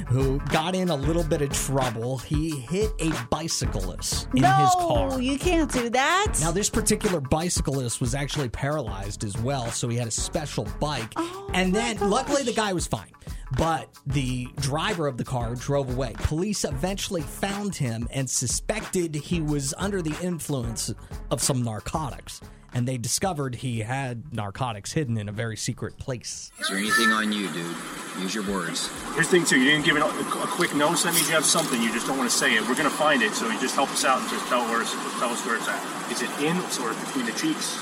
[0.07, 2.19] who got in a little bit of trouble.
[2.19, 5.09] He hit a bicyclist in no, his car.
[5.09, 6.33] No, you can't do that.
[6.41, 11.11] Now, this particular bicyclist was actually paralyzed as well, so he had a special bike.
[11.17, 13.11] Oh and then, luckily, the guy was fine.
[13.57, 16.13] But the driver of the car drove away.
[16.19, 20.93] Police eventually found him and suspected he was under the influence
[21.31, 22.41] of some narcotics.
[22.73, 26.51] And they discovered he had narcotics hidden in a very secret place.
[26.59, 27.75] Is there anything on you, dude?
[28.19, 28.89] Use your words.
[29.15, 29.59] Here's the thing too.
[29.59, 31.81] You didn't give it a, a quick no, so that means you have something.
[31.81, 32.67] You just don't want to say it.
[32.67, 34.91] We're gonna find it, so you just help us out and just tell where it's,
[35.19, 36.11] tell us where it's at.
[36.11, 37.75] Is it in or between the cheeks?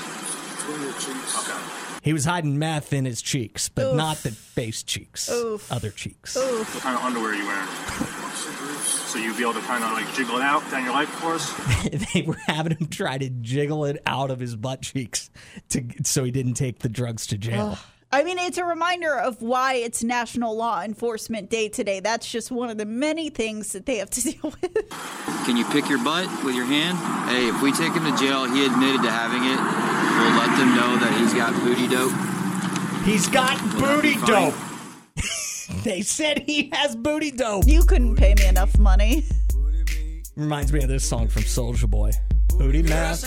[0.56, 1.38] Between the cheeks.
[1.38, 1.89] Okay.
[2.02, 3.96] He was hiding meth in his cheeks, but Oof.
[3.96, 5.70] not the face cheeks, Oof.
[5.70, 6.34] other cheeks.
[6.36, 7.66] What kind of underwear are you wearing?
[9.10, 11.34] So you'd be able to kind of like jiggle it out down your life for
[11.34, 11.52] us.
[12.14, 15.30] they were having him try to jiggle it out of his butt cheeks
[15.70, 17.76] to so he didn't take the drugs to jail.
[18.12, 22.00] I mean, it's a reminder of why it's National Law Enforcement Day today.
[22.00, 24.90] That's just one of the many things that they have to deal with.
[25.44, 26.98] Can you pick your butt with your hand?
[27.28, 29.99] Hey, if we take him to jail, he admitted to having it.
[30.20, 32.12] We'll let them know that he's got booty dope.
[33.04, 34.54] He's got Will booty dope.
[35.84, 37.66] they said he has booty dope.
[37.66, 39.24] You couldn't pay me enough money.
[40.36, 42.10] Reminds me of this song from Soulja Boy.
[42.58, 43.24] Booty meth,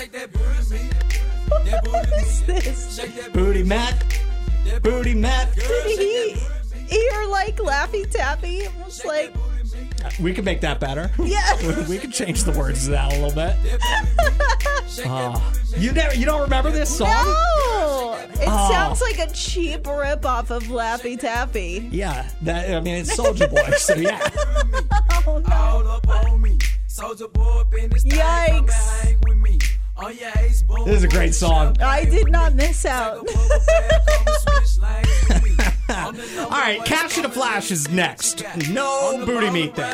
[1.49, 2.99] What is this?
[3.33, 4.19] booty meth,
[4.83, 5.55] booty meth.
[5.55, 6.35] Did he
[6.87, 8.57] hear like Laffy Taffy?
[8.59, 9.33] It was like,
[10.19, 11.11] We could make that better.
[11.19, 11.87] Yeah.
[11.87, 13.55] we could change the words to that a little bit.
[15.05, 15.53] Oh.
[15.77, 17.07] you never, you don't remember this song?
[17.09, 18.19] no!
[18.35, 18.71] It Oh.
[18.71, 21.87] sounds like a cheap rip off of Laffy Taffy.
[21.91, 24.19] Yeah, that I mean it's Soulja Boy, so yeah.
[29.95, 30.85] Oh Yikes.
[30.85, 31.77] This is a great song.
[31.81, 33.25] I did not miss out.
[35.89, 36.13] All
[36.49, 38.41] right, Cash in a Flash is next.
[38.69, 39.93] No booty meat there.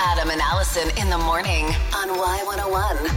[0.00, 3.08] Adam and Allison in the morning on Y101.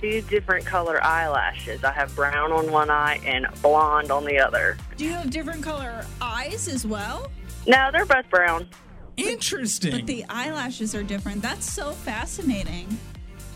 [0.00, 1.84] two different color eyelashes.
[1.84, 4.76] I have brown on one eye and blonde on the other.
[4.96, 7.30] Do you have different color eyes as well?
[7.66, 8.68] No, they're both brown.
[9.16, 9.90] Interesting.
[9.90, 11.42] But the eyelashes are different.
[11.42, 12.98] That's so fascinating.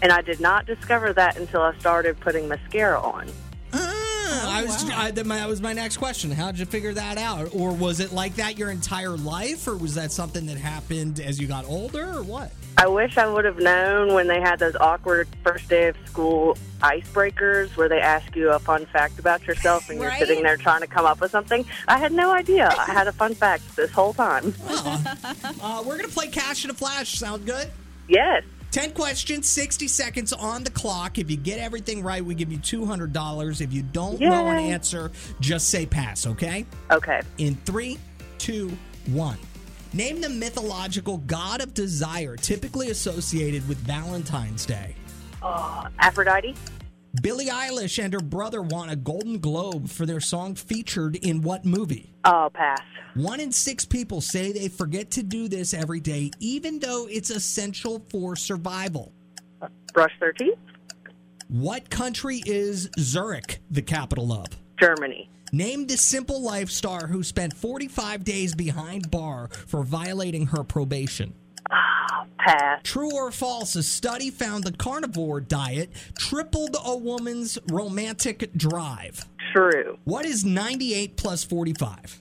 [0.03, 3.31] And I did not discover that until I started putting mascara on.
[4.25, 6.31] I was I, that, my, that was my next question.
[6.31, 7.55] How did you figure that out?
[7.55, 11.41] Or was it like that your entire life, or was that something that happened as
[11.41, 12.53] you got older, or what?
[12.79, 16.57] I wish I would have known when they had those awkward first day of school
[16.81, 20.81] icebreakers where they ask you a fun fact about yourself and you're sitting there trying
[20.81, 21.67] to come up with something.
[21.87, 22.69] I had no idea.
[22.69, 24.55] I had a fun fact this whole time.
[24.69, 27.19] Uh, we're gonna play Cash in a Flash.
[27.19, 27.71] Sound good?
[28.09, 28.43] Yes.
[28.73, 31.19] 10 questions, 60 seconds on the clock.
[31.19, 33.61] If you get everything right, we give you $200.
[33.61, 36.65] If you don't know an answer, just say pass, okay?
[36.91, 37.21] Okay.
[37.37, 37.99] In three,
[38.39, 38.77] two,
[39.09, 39.37] one.
[39.93, 44.97] Name the mythological god of desire typically associated with Valentine's Day.
[45.43, 46.55] Uh, Aphrodite?
[47.21, 51.65] Billie Eilish and her brother won a Golden Globe for their song featured in what
[51.65, 52.15] movie?
[52.25, 52.81] Oh, pass.
[53.15, 57.29] One in six people say they forget to do this every day, even though it's
[57.29, 59.13] essential for survival.
[59.93, 60.57] Brush their teeth?
[61.49, 64.47] What country is Zurich the capital of?
[64.81, 65.29] Germany.
[65.53, 71.35] Name the simple life star who spent 45 days behind bar for violating her probation.
[72.45, 72.81] Pass.
[72.83, 79.27] True or false, a study found the carnivore diet tripled a woman's romantic drive.
[79.53, 79.99] True.
[80.05, 82.21] What is 98 plus 45?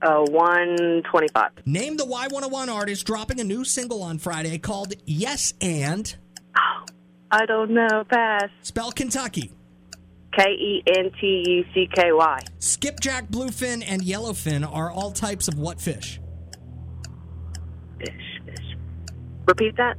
[0.00, 1.50] Uh, 125.
[1.66, 6.14] Name the Y101 artist dropping a new single on Friday called Yes and.
[7.30, 8.04] I don't know.
[8.08, 8.48] Pass.
[8.62, 9.50] Spell Kentucky.
[10.36, 12.38] K E N T U C K Y.
[12.58, 16.20] Skipjack, bluefin, and yellowfin are all types of what fish?
[17.98, 18.76] Fish, fish.
[19.48, 19.96] Repeat that.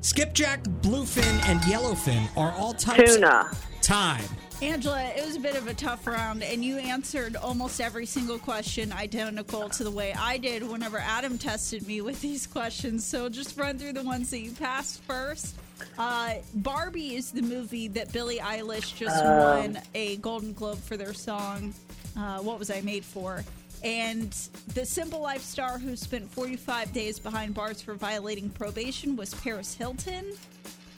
[0.00, 3.16] Skipjack, bluefin, and yellowfin are all types.
[3.16, 3.50] Tuna.
[3.80, 4.22] Time.
[4.62, 8.38] Angela, it was a bit of a tough round, and you answered almost every single
[8.38, 13.04] question identical to the way I did whenever Adam tested me with these questions.
[13.04, 15.56] So just run through the ones that you passed first.
[15.98, 19.58] Uh, Barbie is the movie that Billie Eilish just Oh.
[19.58, 21.74] won a Golden Globe for their song.
[22.16, 23.42] Uh, what was I made for?
[23.84, 24.30] And
[24.74, 29.74] the Simple Life star who spent 45 days behind bars for violating probation was Paris
[29.74, 30.32] Hilton.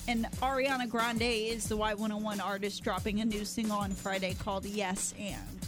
[0.07, 5.14] And Ariana Grande is the Y101 artist dropping a new single on Friday called Yes
[5.18, 5.66] and.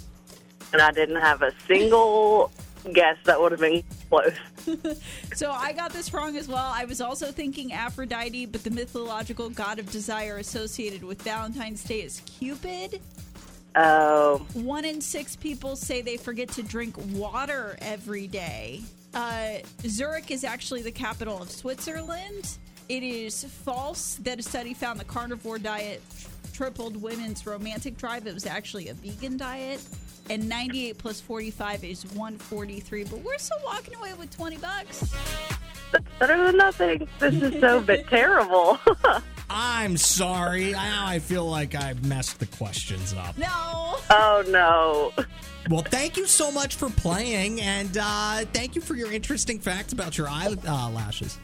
[0.73, 2.51] And I didn't have a single
[2.93, 4.35] guess that would have been close.
[5.35, 6.73] So I got this wrong as well.
[6.75, 12.01] I was also thinking Aphrodite, but the mythological god of desire associated with Valentine's Day
[12.01, 13.01] is Cupid.
[13.77, 14.47] Oh.
[14.55, 18.83] One in six people say they forget to drink water every day.
[19.13, 22.57] Uh, Zurich is actually the capital of Switzerland.
[22.89, 26.03] It is false that a study found the carnivore diet
[26.53, 28.27] tripled women's romantic drive.
[28.27, 29.81] It was actually a vegan diet.
[30.31, 33.05] And 98 plus 45 is 143.
[33.05, 35.15] But we're still walking away with 20 bucks.
[35.93, 37.07] That's better than nothing.
[37.19, 38.79] This is so bit terrible.
[39.49, 40.73] I'm sorry.
[40.73, 43.37] Now I feel like I messed the questions up.
[43.39, 43.97] No.
[44.11, 45.25] oh, no.
[45.69, 49.93] Well, thank you so much for playing, and uh, thank you for your interesting facts
[49.93, 51.39] about your eyelashes.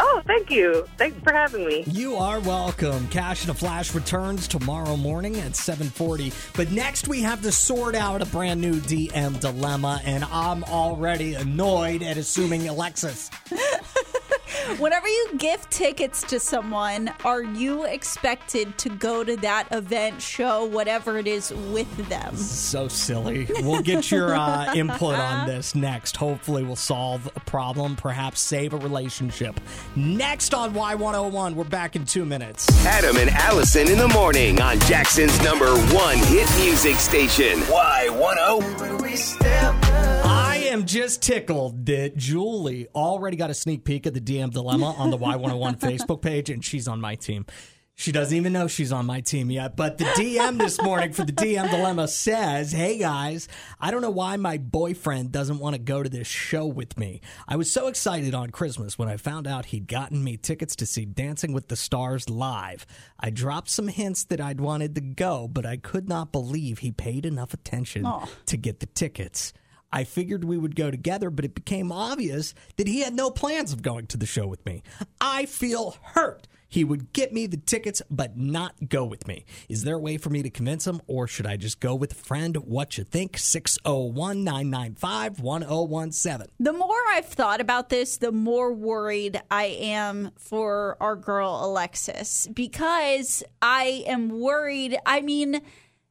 [0.00, 0.86] Oh, thank you.
[0.96, 1.82] Thanks for having me.
[1.88, 3.08] You are welcome.
[3.08, 6.32] Cash in a Flash returns tomorrow morning at 7:40.
[6.56, 11.34] But next we have to sort out a brand new DM dilemma, and I'm already
[11.34, 13.30] annoyed at assuming Alexis.
[14.78, 20.64] Whenever you gift tickets to someone, are you expected to go to that event, show,
[20.64, 22.34] whatever it is with them?
[22.36, 23.46] So silly.
[23.60, 26.16] We'll get your uh, input on this next.
[26.16, 29.60] Hopefully, we'll solve a problem, perhaps save a relationship.
[29.96, 32.68] Next on Y101, we're back in two minutes.
[32.86, 37.58] Adam and Allison in the morning on Jackson's number one hit music station.
[37.60, 40.47] Y10.
[40.68, 44.94] I am just tickled that Julie already got a sneak peek at the DM dilemma
[44.98, 47.46] on the Y101 Facebook page, and she's on my team.
[47.94, 49.76] She doesn't even know she's on my team yet.
[49.76, 53.48] But the DM this morning for the DM Dilemma says, Hey guys,
[53.80, 57.22] I don't know why my boyfriend doesn't want to go to this show with me.
[57.48, 60.86] I was so excited on Christmas when I found out he'd gotten me tickets to
[60.86, 62.86] see Dancing with the Stars live.
[63.18, 66.92] I dropped some hints that I'd wanted to go, but I could not believe he
[66.92, 68.26] paid enough attention Aw.
[68.46, 69.54] to get the tickets.
[69.90, 73.72] I figured we would go together, but it became obvious that he had no plans
[73.72, 74.82] of going to the show with me.
[75.20, 76.46] I feel hurt.
[76.70, 79.46] He would get me the tickets, but not go with me.
[79.70, 82.12] Is there a way for me to convince him, or should I just go with
[82.12, 82.58] a friend?
[82.58, 83.38] What you think?
[83.38, 86.48] 601 995 1017.
[86.60, 92.46] The more I've thought about this, the more worried I am for our girl Alexis
[92.52, 94.98] because I am worried.
[95.06, 95.62] I mean,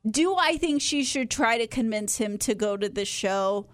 [0.09, 3.67] do I think she should try to convince him to go to the show?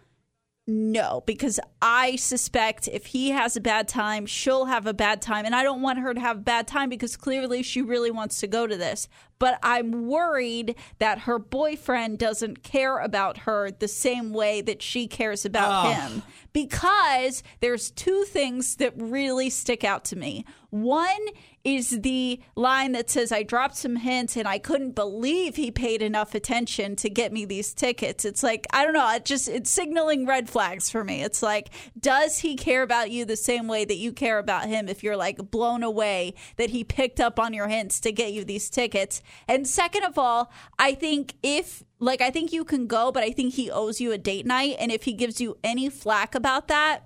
[0.65, 5.45] No, because I suspect if he has a bad time, she'll have a bad time.
[5.45, 8.39] And I don't want her to have a bad time because clearly she really wants
[8.39, 9.09] to go to this.
[9.43, 15.05] But I'm worried that her boyfriend doesn't care about her the same way that she
[15.05, 15.91] cares about Oh.
[15.91, 16.23] him.
[16.53, 20.45] Because there's two things that really stick out to me.
[20.69, 21.27] One
[21.63, 26.01] is the line that says, I dropped some hints and I couldn't believe he paid
[26.01, 28.25] enough attention to get me these tickets.
[28.25, 31.21] It's like, I don't know, it just, it's signaling red flags for me.
[31.23, 31.69] It's like,
[31.99, 35.15] does he care about you the same way that you care about him if you're
[35.17, 39.21] like blown away that he picked up on your hints to get you these tickets?
[39.47, 43.31] And second of all, I think if like I think you can go, but I
[43.31, 44.75] think he owes you a date night.
[44.79, 47.05] And if he gives you any flack about that,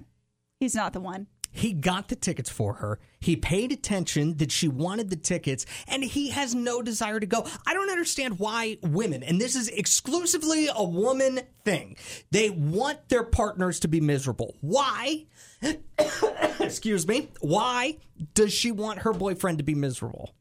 [0.60, 1.28] he's not the one.
[1.58, 3.00] He got the tickets for her.
[3.20, 7.48] He paid attention that she wanted the tickets, and he has no desire to go.
[7.66, 11.98] I don't understand why women, and this is exclusively a woman thing,
[12.30, 14.56] they want their partners to be miserable.
[14.62, 15.26] Why?
[16.60, 17.32] Excuse me.
[17.42, 17.98] Why
[18.36, 20.36] does she want her boyfriend to be miserable?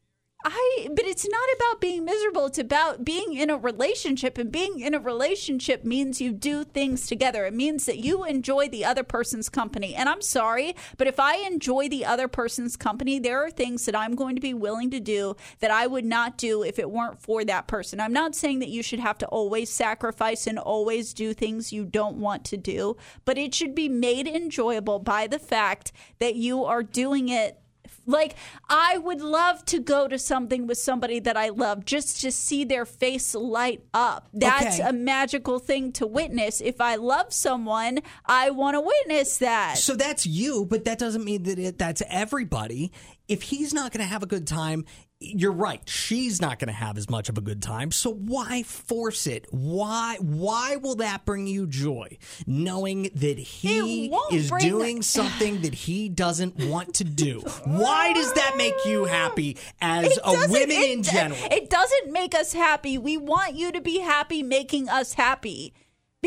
[0.49, 2.45] I but it's not about being miserable.
[2.45, 7.05] It's about being in a relationship and being in a relationship means you do things
[7.05, 7.45] together.
[7.45, 9.93] It means that you enjoy the other person's company.
[9.93, 13.95] And I'm sorry, but if I enjoy the other person's company, there are things that
[13.95, 17.21] I'm going to be willing to do that I would not do if it weren't
[17.21, 17.99] for that person.
[17.99, 21.83] I'm not saying that you should have to always sacrifice and always do things you
[21.83, 22.95] don't want to do,
[23.25, 27.59] but it should be made enjoyable by the fact that you are doing it
[28.07, 28.35] like
[28.69, 32.63] I would love to go to something with somebody that I love just to see
[32.63, 34.29] their face light up.
[34.33, 34.89] That's Okay.
[34.89, 36.61] a magical thing to witness.
[36.61, 39.77] If I love someone, I want to witness that.
[39.77, 42.91] So that's you, but that doesn't mean that it, that's everybody.
[43.27, 44.85] If he's not going to have a good time,
[45.19, 45.81] you're right.
[45.89, 47.91] She's not going to have as much of a good time.
[47.91, 49.47] So why force it?
[49.49, 52.17] Why why will that bring you joy?
[52.45, 57.39] Knowing that he is doing something that he doesn't want to do.
[57.65, 61.39] Why does that make you happy as a it in general?
[61.51, 62.97] It doesn't make us happy.
[62.97, 65.73] We want you to be happy making us happy.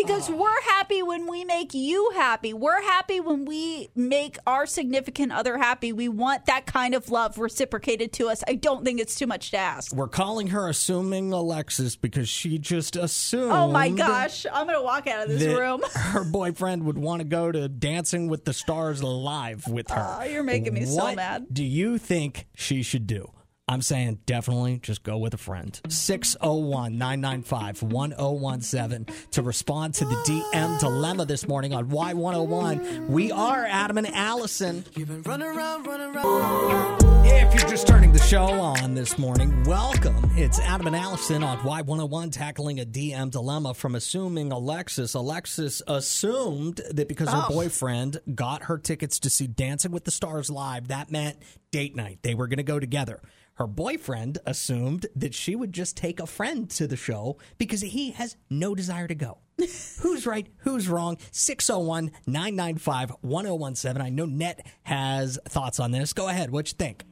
[0.03, 2.55] Because we're happy when we make you happy.
[2.55, 5.93] We're happy when we make our significant other happy.
[5.93, 8.43] We want that kind of love reciprocated to us.
[8.49, 9.93] I don't think it's too much to ask.
[9.93, 14.47] We're calling her assuming Alexis because she just assumed Oh my gosh.
[14.51, 15.83] I'm going to walk out of this room.
[15.95, 20.19] her boyfriend would want to go to Dancing with the Stars live with her.
[20.21, 21.47] Oh, you're making me so mad.
[21.53, 23.31] Do you think she should do?
[23.71, 25.81] I'm saying definitely just go with a friend.
[25.89, 33.07] 601 995 1017 to respond to the DM dilemma this morning on Y101.
[33.07, 34.85] We are Adam and Allison.
[34.97, 35.09] If
[37.55, 40.17] you're just turning the show on this morning, welcome.
[40.35, 45.15] It's Adam and Allison on Y101 tackling a DM dilemma from assuming Alexis.
[45.15, 47.55] Alexis assumed that because her Oh.
[47.55, 51.39] boyfriend got her tickets to see Dancing with the Stars live, that meant
[51.71, 52.19] date night.
[52.23, 53.21] They were going to go together.
[53.61, 58.13] Her boyfriend assumed that she would just take a friend to the show because he
[58.13, 59.37] has no desire to go.
[60.01, 60.49] who's right?
[60.61, 61.19] Who's wrong?
[61.31, 64.01] 601 995 1017.
[64.01, 66.15] I know Net has thoughts on this.
[66.15, 66.51] Go ahead.
[66.51, 67.05] What you think?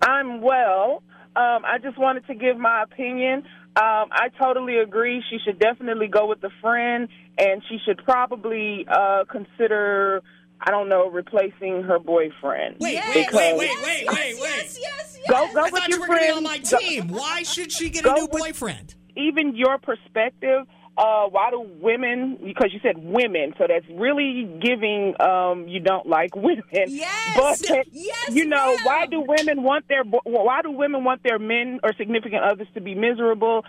[0.00, 1.02] I'm well.
[1.34, 3.42] Um, I just wanted to give my opinion.
[3.74, 5.24] Um, I totally agree.
[5.28, 10.22] She should definitely go with a friend, and she should probably uh, consider,
[10.60, 12.76] I don't know, replacing her boyfriend.
[12.80, 14.36] Wait, Because- wait, wait, wait, wait, wait.
[14.38, 16.32] Yes, yes, yes, Go, go I with thought you your were going to friend.
[16.32, 17.08] be on my Go- team.
[17.10, 18.94] Why should she get Go a new with- boyfriend?
[19.16, 20.66] even your perspective,
[20.98, 22.38] uh, why do women?
[22.42, 26.62] Because you said women, so that's really giving um, you don't like women.
[26.86, 28.78] Yes, but yes, you know ma'am.
[28.84, 32.66] why do women want their bo- why do women want their men or significant others
[32.74, 33.64] to be miserable?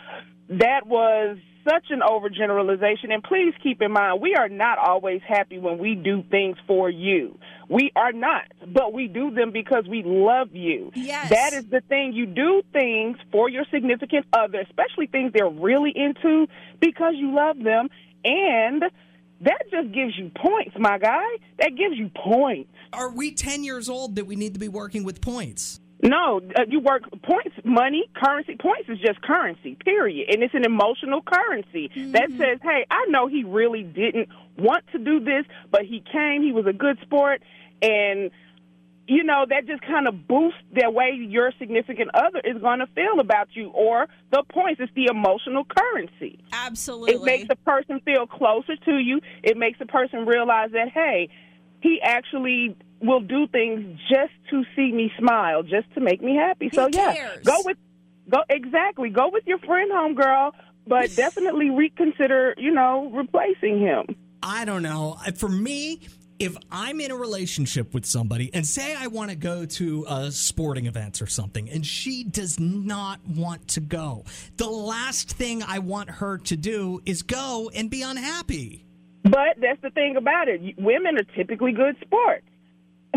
[0.50, 1.38] That was
[1.68, 3.12] such an overgeneralization.
[3.14, 6.90] And please keep in mind, we are not always happy when we do things for
[6.90, 7.38] you.
[7.70, 10.92] We are not, but we do them because we love you.
[10.96, 11.30] Yes.
[11.30, 12.14] That is the thing.
[12.14, 16.48] You do things for your significant other, especially things they're really into,
[16.80, 17.90] because you love them.
[18.24, 18.84] And
[19.42, 21.26] that just gives you points, my guy.
[21.60, 22.72] That gives you points.
[22.94, 25.80] Are we 10 years old that we need to be working with points?
[26.04, 28.56] No, uh, you work points, money, currency.
[28.56, 30.30] Points is just currency, period.
[30.32, 35.00] And it's an emotional currency that says, hey, I know he really didn't want to
[35.00, 37.42] do this, but he came, he was a good sport,
[37.82, 38.30] and,
[39.08, 42.88] you know, that just kind of boosts the way your significant other is going to
[42.88, 43.70] feel about you.
[43.70, 46.40] Or the points, it's the emotional currency.
[46.54, 47.16] Absolutely.
[47.16, 49.20] It makes the person feel closer to you.
[49.42, 51.30] It makes the person realize that, hey,
[51.82, 56.70] he actually will do things just to see me smile, just to make me happy.
[56.74, 57.46] so yeah, cares.
[57.46, 57.78] go with
[58.30, 59.10] go exactly.
[59.10, 60.54] Go with your friend home girl,
[60.86, 64.16] but definitely reconsider, you know, replacing him.
[64.42, 65.18] I don't know.
[65.26, 66.02] Uh, for me,
[66.40, 70.32] if I'm in a relationship with somebody and say I want to go to a
[70.32, 74.24] sporting event or something and she does not want to go,
[74.58, 78.86] the last thing I want her to do is go and be unhappy.
[79.24, 80.62] But that's the thing about it.
[80.78, 82.46] Women are typically good sports.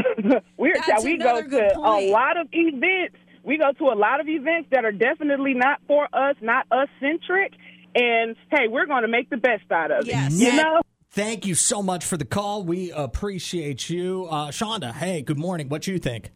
[0.56, 2.04] We're That's we go good to point.
[2.08, 3.16] a lot of events.
[3.42, 6.88] We go to a lot of events that are definitely not for us, not us
[7.00, 7.52] centric.
[7.94, 10.32] And hey, we're going to make the best out of it.
[10.32, 10.80] You know.
[11.12, 12.62] Thank you so much for the call.
[12.62, 14.26] We appreciate you.
[14.30, 15.68] Uh, Shonda, hey, good morning.
[15.68, 16.30] What do you think?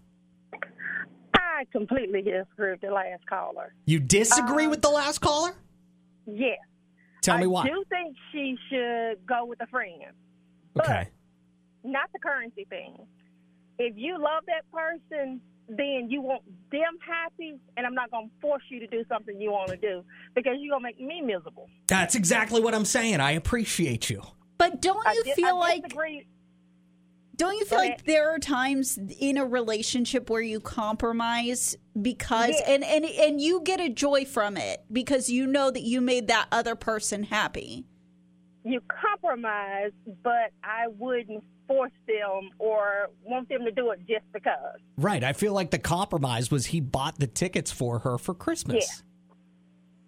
[1.35, 3.73] I completely disagree with the last caller.
[3.87, 5.53] You disagree Um, with the last caller?
[6.27, 6.59] Yes.
[7.23, 7.67] Tell me I why.
[7.67, 10.03] do think she should go with a friend,
[10.79, 11.09] Okay.
[11.85, 12.97] not the currency thing.
[13.79, 18.33] If you love that person, then you want them happy, and I'm not going to
[18.41, 20.03] force you to do something you want to do
[20.35, 21.68] because you're going to make me miserable.
[21.87, 23.20] That's exactly what I'm saying.
[23.20, 24.22] I appreciate you.
[24.59, 26.27] But don't I you di- I feel like disagree.
[27.37, 32.62] don't you feel like there are times in a relationship where you compromise because Yes.
[32.68, 36.29] and, and and you get a joy from it because you know that you made
[36.29, 37.87] that other person happy.
[38.65, 39.93] You compromise,
[40.23, 44.81] but I wouldn't force them or want them to do it just because.
[44.97, 45.23] Right.
[45.23, 48.87] I feel like the compromise was he bought the tickets for her for Christmas.
[48.89, 49.05] Yeah.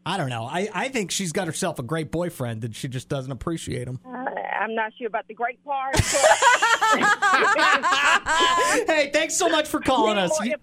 [0.07, 0.45] I don't know.
[0.45, 3.99] I, I think she's got herself a great boyfriend and she just doesn't appreciate him.
[4.07, 4.25] Uh,
[4.61, 5.99] I'm not sure about the great part.
[8.89, 10.31] hey, thanks so much for calling us.
[10.45, 10.55] You,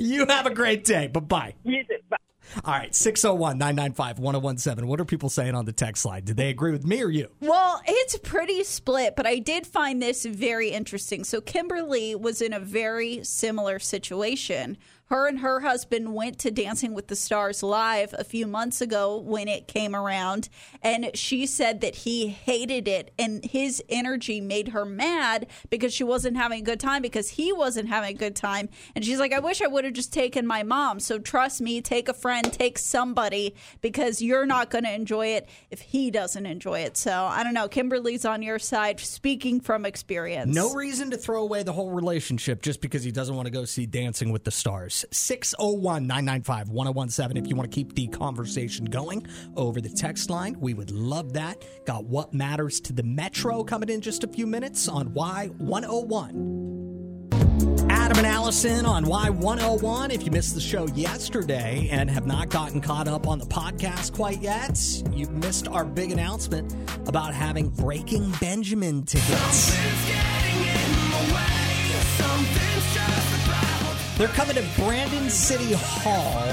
[0.00, 1.06] you have a great day.
[1.06, 1.54] Bye bye.
[1.64, 1.94] You too.
[2.10, 2.16] Bye.
[2.64, 4.88] All right, 601 995 1017.
[4.88, 6.24] What are people saying on the text line?
[6.24, 7.28] Did they agree with me or you?
[7.40, 11.24] Well, it's pretty split, but I did find this very interesting.
[11.24, 14.76] So, Kimberly was in a very similar situation.
[15.08, 19.18] Her and her husband went to Dancing with the Stars live a few months ago
[19.18, 20.50] when it came around,
[20.82, 26.04] and she said that he hated it, and his energy made her mad because she
[26.04, 28.68] wasn't having a good time because he wasn't having a good time.
[28.94, 31.00] And she's like, I wish I would have just taken my mom.
[31.00, 35.48] So, trust me, take a friend, take somebody because you're not going to enjoy it
[35.70, 36.98] if he doesn't enjoy it.
[36.98, 37.68] So I don't know.
[37.68, 40.54] Kimberly's on your side, speaking from experience.
[40.54, 43.64] No reason to throw away the whole relationship just because he doesn't want to go
[43.64, 44.97] see Dancing with the Stars.
[45.10, 49.26] 601 995 1017 if you want to keep the conversation going
[49.56, 50.56] over the text line.
[50.58, 51.64] We would love that.
[51.84, 56.68] Got What Matters to the Metro coming in just a few minutes on Y101.
[57.90, 60.12] Adam and Allison on Y101.
[60.12, 64.12] If you missed the show yesterday and have not gotten caught up on the podcast
[64.12, 64.78] quite yet,
[65.12, 66.74] you've missed our big announcement
[67.06, 69.74] about having Breaking Benjamin tickets.
[74.18, 76.52] They're coming to Brandon City Hall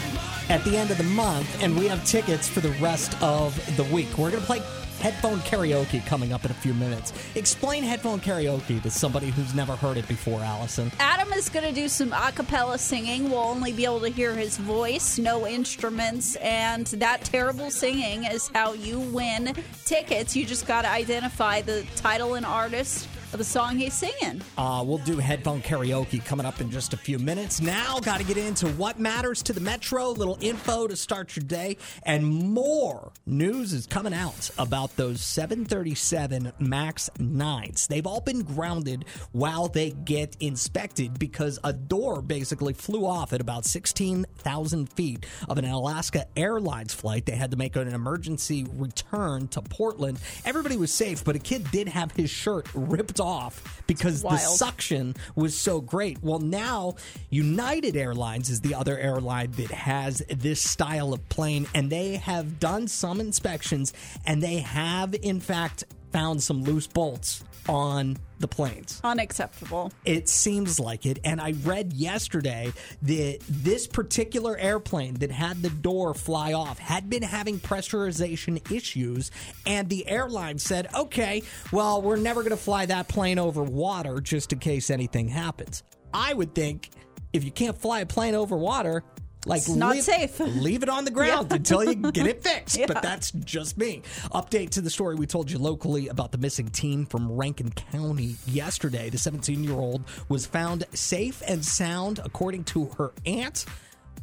[0.49, 3.83] at the end of the month, and we have tickets for the rest of the
[3.85, 4.07] week.
[4.19, 4.61] We're going to play
[4.99, 7.11] headphone karaoke coming up in a few minutes.
[7.33, 10.91] Explain headphone karaoke to somebody who's never heard it before, Allison.
[10.99, 13.31] Adam is going to do some a cappella singing.
[13.31, 18.47] We'll only be able to hear his voice, no instruments, and that terrible singing is
[18.53, 19.55] how you win
[19.85, 20.35] tickets.
[20.35, 24.41] You just got to identify the title and artist of the song he's singing.
[24.57, 27.61] Uh, we'll do headphone karaoke coming up in just a few minutes.
[27.61, 31.45] Now, got to get into what matters to the Metro, little info to start your
[31.45, 37.87] day, and more news is coming out about those 737 MAX 9s.
[37.87, 43.41] They've all been grounded while they get inspected because a door basically flew off at
[43.41, 47.25] about 16,000 feet of an Alaska Airlines flight.
[47.25, 50.19] They had to make an emergency return to Portland.
[50.45, 55.15] Everybody was safe, but a kid did have his shirt ripped off because the suction
[55.35, 56.23] was so great.
[56.23, 56.95] Well, now
[57.29, 62.59] United Airlines is the other airline that has this style of plane, and they have
[62.59, 63.93] done some inspections
[64.25, 68.99] and they have, in fact, found some loose bolts on the planes.
[69.03, 69.91] Unacceptable.
[70.03, 71.19] It seems like it.
[71.23, 77.09] And I read yesterday that this particular airplane that had the door fly off had
[77.09, 79.31] been having pressurization issues.
[79.65, 84.19] And the airline said, okay, well, we're never going to fly that plane over water
[84.19, 85.83] just in case anything happens.
[86.13, 86.89] I would think
[87.33, 89.03] if you can't fly a plane over water,
[89.45, 90.39] like It's not leave, safe.
[90.39, 91.57] leave it on the ground Yeah.
[91.57, 92.77] until you get it fixed.
[92.79, 92.87] Yeah.
[92.87, 94.01] But that's just me.
[94.33, 98.35] Update to the story we told you locally about the missing teen from Rankin County
[98.47, 99.09] yesterday.
[99.09, 103.65] The 17 year old was found safe and sound, according to her aunt.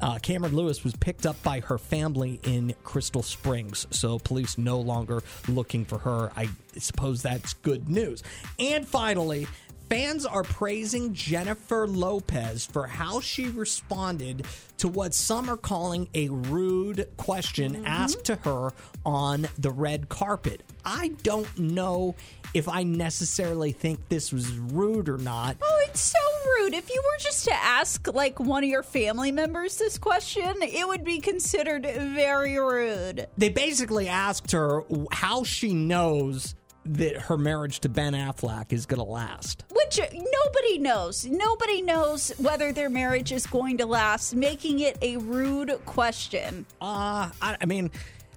[0.00, 4.80] Uh, Cameron Lewis was picked up by her family in Crystal Springs, so police no
[4.80, 6.32] longer looking for her.
[6.36, 8.24] I suppose that's good news.
[8.58, 9.46] And finally,
[9.92, 14.46] Fans are praising Jennifer Lopez for how she responded
[14.78, 17.86] to what some are calling a rude question mm-hmm.
[17.86, 18.70] asked to her
[19.04, 20.62] on the red carpet.
[20.82, 22.14] I don't know
[22.54, 25.58] if I necessarily think this was rude or not.
[25.60, 26.18] Oh, it's so
[26.56, 26.72] rude.
[26.72, 30.88] If you were just to ask like one of your family members this question, it
[30.88, 33.28] would be considered very rude.
[33.36, 36.54] They basically asked her how she knows
[36.84, 39.64] that her marriage to Ben Affleck is going to last.
[39.70, 41.26] Which nobody knows.
[41.26, 46.66] Nobody knows whether their marriage is going to last, making it a rude question.
[46.80, 47.90] Uh, I, I mean,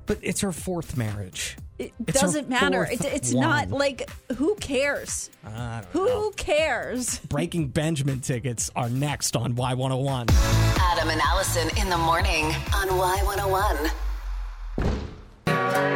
[0.06, 1.58] but it's her fourth marriage.
[1.78, 2.88] It It's doesn't matter.
[2.90, 5.30] It's, it's not like who cares?
[5.92, 6.32] Who know.
[6.32, 7.20] cares?
[7.28, 10.32] Breaking Benjamin tickets are next on Y101.
[10.80, 13.92] Adam and Allison in the morning on Y101.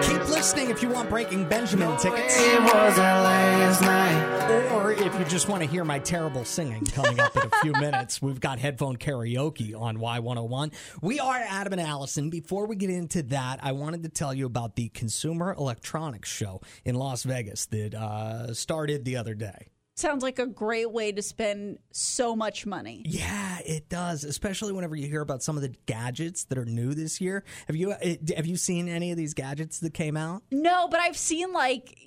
[0.04, 2.36] Keep listening if you want Breaking Benjamin tickets.
[2.40, 4.72] It wasn't last night.
[4.72, 7.72] Or if you just want to hear my terrible singing coming up in a few
[7.80, 10.74] minutes, we've got headphone karaoke on Y101.
[11.02, 12.30] We are Adam and Allison.
[12.30, 16.62] Before we get into that, I wanted to tell you about the Consumer Electronics Show
[16.86, 19.70] in Las Vegas that uh, started the other day.
[20.00, 23.04] Sounds like a great way to spend so much money.
[23.06, 24.24] Yeah, it does.
[24.24, 27.44] Especially whenever you hear about some of the gadgets that are new this year.
[27.68, 27.98] Have you uh,
[28.38, 30.44] have you seen any of these gadgets that came out?
[30.52, 31.98] No, but I've seen like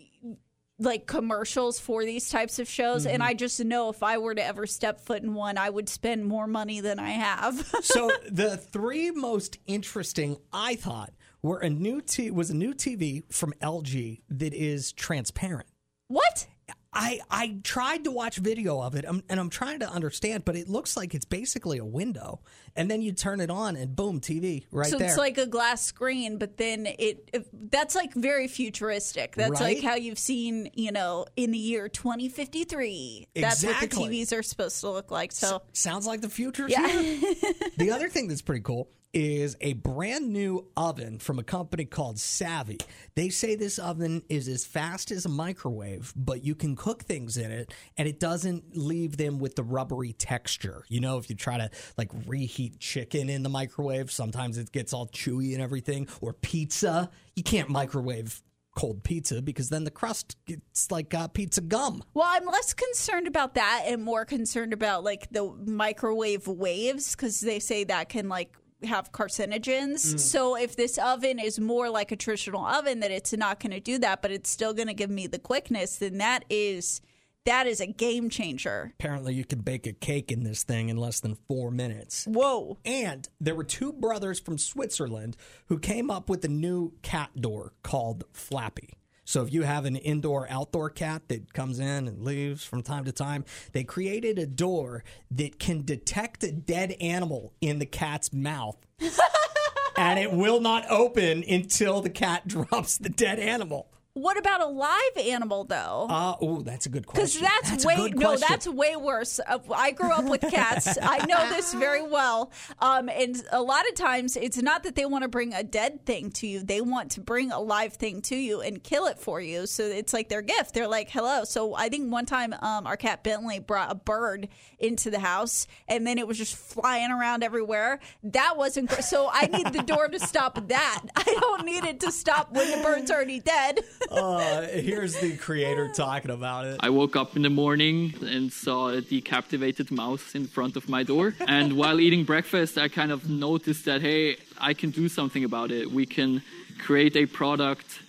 [0.78, 3.26] like commercials for these types of shows and Mhm.
[3.26, 6.24] I just know if I were to ever step foot in one, I would spend
[6.24, 7.70] more money than I have.
[7.82, 11.12] so the three most interesting I thought
[11.42, 15.68] were a new t- was a new TV from LG that is transparent.
[16.08, 16.46] What?
[16.92, 20.56] I I tried to watch video of it um, and I'm trying to understand, but
[20.56, 22.40] it looks like it's basically a window,
[22.76, 25.08] and then you turn it on and boom, TV right so there.
[25.08, 29.34] it's like a glass screen, but then it, it that's like very futuristic.
[29.36, 33.28] That's like how you've seen, you know, in the year 2053.
[33.34, 34.24] That's what the Exactly.
[34.24, 35.32] TVs are supposed to look like.
[35.32, 36.68] So sounds like the future.
[36.68, 36.86] Yeah.
[37.78, 42.18] the other thing that's pretty cool is a brand new oven from a company called
[42.18, 42.78] Savvy.
[43.14, 47.36] They say this oven is as fast as a microwave, but you can cook things
[47.36, 50.84] in it and it doesn't leave them with the rubbery texture.
[50.88, 54.92] You know, if you try to like reheat chicken in the microwave, sometimes it gets
[54.92, 57.10] all chewy and everything, or pizza.
[57.36, 58.42] You can't microwave
[58.74, 62.02] cold pizza because then the crust gets like uh, pizza gum.
[62.14, 67.40] Well, I'm less concerned about that and more concerned about like the microwave waves because
[67.40, 70.14] they say that can like have carcinogens.
[70.14, 70.20] Mm.
[70.20, 73.80] So if this oven is more like a traditional oven, that it's not going to
[73.80, 77.00] do that, but it's still going to give me the quickness, then that is
[77.44, 78.92] that is a game changer.
[79.00, 82.24] Apparently, you can bake a cake in this thing in less than four minutes.
[82.24, 82.78] Whoa.
[82.84, 87.72] And there were two brothers from Switzerland who came up with a new cat door
[87.82, 88.90] called Flappie.
[89.24, 93.04] So if you have an indoor outdoor cat that comes in and leaves from time
[93.04, 98.32] to time, they created a door that can detect a dead animal in the cat's
[98.32, 98.76] mouth.
[99.96, 103.88] and it will not open until the cat drops the dead animal.
[104.14, 106.06] What about a live animal though?
[106.10, 107.40] Uh, oh, that's a good question.
[107.40, 109.40] Because that's, a way no, that's way worse.
[109.40, 110.98] Uh, I grew up with cats.
[111.00, 112.52] I know this very well.
[112.78, 116.04] Um, and a lot of times, it's not that they want to bring a dead
[116.04, 119.18] thing to you; they want to bring a live thing to you and kill it
[119.18, 119.66] for you.
[119.66, 120.74] So it's like their gift.
[120.74, 124.48] They're like, "Hello." So I think one time, um, our cat Bentley brought a bird
[124.78, 127.98] into the house, and then it was just flying around everywhere.
[128.24, 129.04] That wasn't great.
[129.04, 131.02] So I need the door to stop that.
[131.16, 133.80] I don't need it to stop when the bird's already dead.
[134.10, 136.76] uh, here's the creator talking about it.
[136.80, 141.02] I woke up in the morning and saw a decapitated mouse in front of my
[141.02, 141.34] door.
[141.46, 145.70] And while eating breakfast, I kind of noticed that, hey, I can do something about
[145.70, 145.90] it.
[145.90, 146.42] We can
[146.78, 148.00] create a product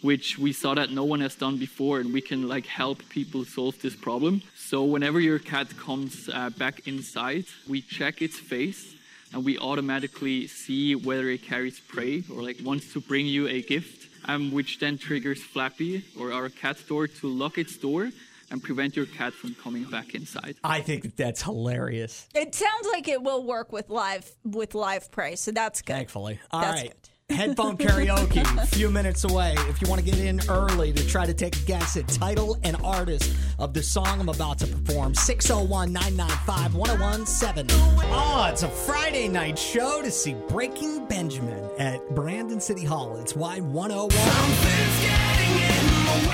[0.00, 3.44] which we saw that no one has done before, and we can like help people
[3.44, 4.42] solve this problem.
[4.56, 8.94] So whenever your cat comes uh, back inside, we check its face
[9.32, 13.62] and we automatically see whether it carries prey or like wants to bring you a
[13.62, 18.10] gift, um, which then triggers Flappie or our cat door to lock its door
[18.50, 20.56] and prevent your cat from coming back inside.
[20.62, 22.28] I think that that's hilarious.
[22.34, 25.94] It sounds like it will work with live with live prey, so that's good.
[25.94, 26.40] Thankfully.
[26.50, 27.10] all That's right.
[27.30, 29.54] Headphone karaoke, a few minutes away.
[29.70, 32.58] If you want to get in early to try to take a guess at title
[32.64, 37.76] and artist of the song I'm about to perform, 601 995 1017.
[38.12, 43.16] Oh, it's oh a Friday night show to see Breaking Benjamin at Brandon City Hall.
[43.16, 44.12] It's Y101.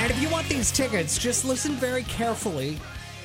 [0.03, 2.80] And if you want these tickets, just listen very carefully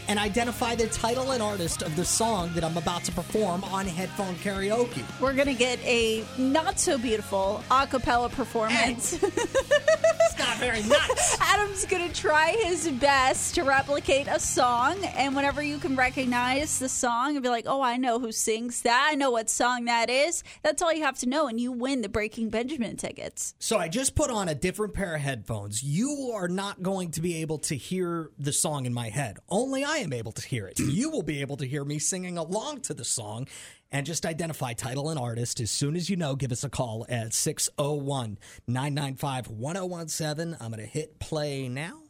[0.07, 3.85] and identify the title and artist of the song that I'm about to perform on
[3.85, 5.03] headphone karaoke.
[5.19, 9.13] We're gonna get a not so beautiful a cappella performance.
[9.21, 11.37] it's not very nice.
[11.41, 16.89] Adam's gonna try his best to replicate a song, and whenever you can recognize the
[16.89, 19.07] song and be like, "Oh, I know who sings that.
[19.11, 22.01] I know what song that is." That's all you have to know, and you win
[22.01, 23.55] the Breaking Benjamin tickets.
[23.59, 25.83] So I just put on a different pair of headphones.
[25.83, 29.37] You are not going to be able to hear the song in my head.
[29.49, 30.79] Only I am able to hear it.
[30.79, 33.47] You will be able to hear me singing along to the song
[33.91, 35.59] and just identify title and artist.
[35.59, 38.37] As soon as you know, give us a call at 601
[38.67, 40.57] 995 1017.
[40.59, 42.01] I'm going to hit play now.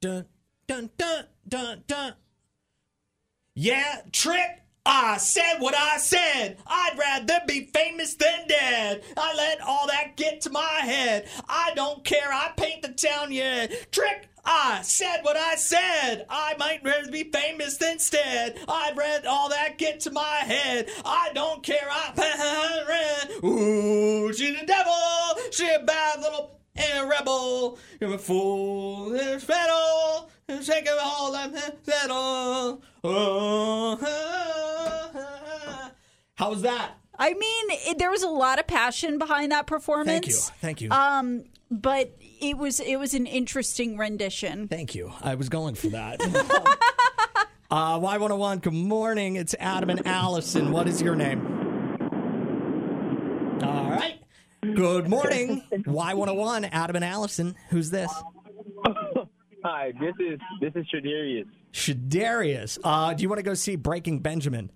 [0.00, 0.26] Dun,
[0.66, 2.14] dun, dun, dun, dun.
[3.54, 4.60] Yeah, trick.
[4.86, 6.58] I said what I said.
[6.66, 9.02] I'd rather be famous than dead.
[9.16, 11.26] I let all that get to my head.
[11.48, 12.30] I don't care.
[12.30, 13.90] I paint the town, yet.
[13.92, 14.28] Trick.
[14.46, 16.26] I said what I said.
[16.28, 18.58] I might rather be famous than dead.
[18.68, 20.88] I'd rather all that get to my head.
[21.04, 21.88] I don't care.
[21.90, 22.12] I
[23.44, 24.92] Ooh, she's a devil.
[25.50, 27.78] She a bad little and a rebel.
[28.00, 29.10] You're a fool.
[29.10, 30.30] There's metal.
[30.48, 31.52] Take it all that
[31.86, 32.82] metal.
[33.02, 33.98] Oh,
[36.54, 36.92] was that?
[37.18, 40.08] I mean, it, there was a lot of passion behind that performance.
[40.08, 40.34] Thank you.
[40.60, 40.90] Thank you.
[40.90, 41.44] Um,
[41.80, 44.68] but it was it was an interesting rendition.
[44.68, 45.12] Thank you.
[45.22, 46.20] I was going for that.
[47.70, 49.36] uh, Y101, good morning.
[49.36, 50.70] It's Adam and Allison.
[50.70, 51.44] What is your name?
[53.62, 54.20] All right.
[54.60, 55.62] Good morning.
[55.72, 57.56] Y101, Adam and Allison.
[57.70, 58.12] Who's this?
[59.64, 61.46] Hi, this is this is Shadarius.
[61.72, 62.78] Shadarius.
[62.84, 64.70] Uh, do you want to go see Breaking Benjamin?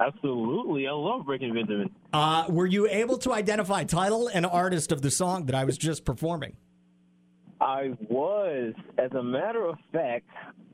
[0.00, 1.90] Absolutely, I love Breaking Benjamin.
[2.12, 5.78] Uh, were you able to identify title and artist of the song that I was
[5.78, 6.56] just performing?
[7.60, 10.26] I was, as a matter of fact,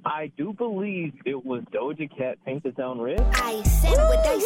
[0.04, 3.20] I do believe it was Doja Cat Paint the Town Red.
[3.34, 4.38] I said what I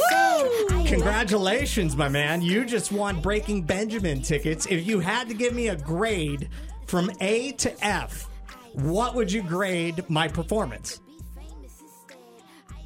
[0.68, 0.86] said.
[0.86, 2.42] Congratulations, my man.
[2.42, 4.66] You just won Breaking Benjamin tickets.
[4.66, 6.48] If you had to give me a grade
[6.86, 8.28] from A to F,
[8.72, 11.00] what would you grade my performance?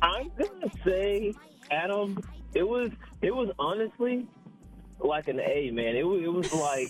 [0.03, 1.33] I'm gonna say,
[1.71, 2.23] Adam,
[2.55, 2.91] it was
[3.23, 4.27] it was honestly
[5.01, 5.97] like an A, man.
[5.97, 6.89] It was it was like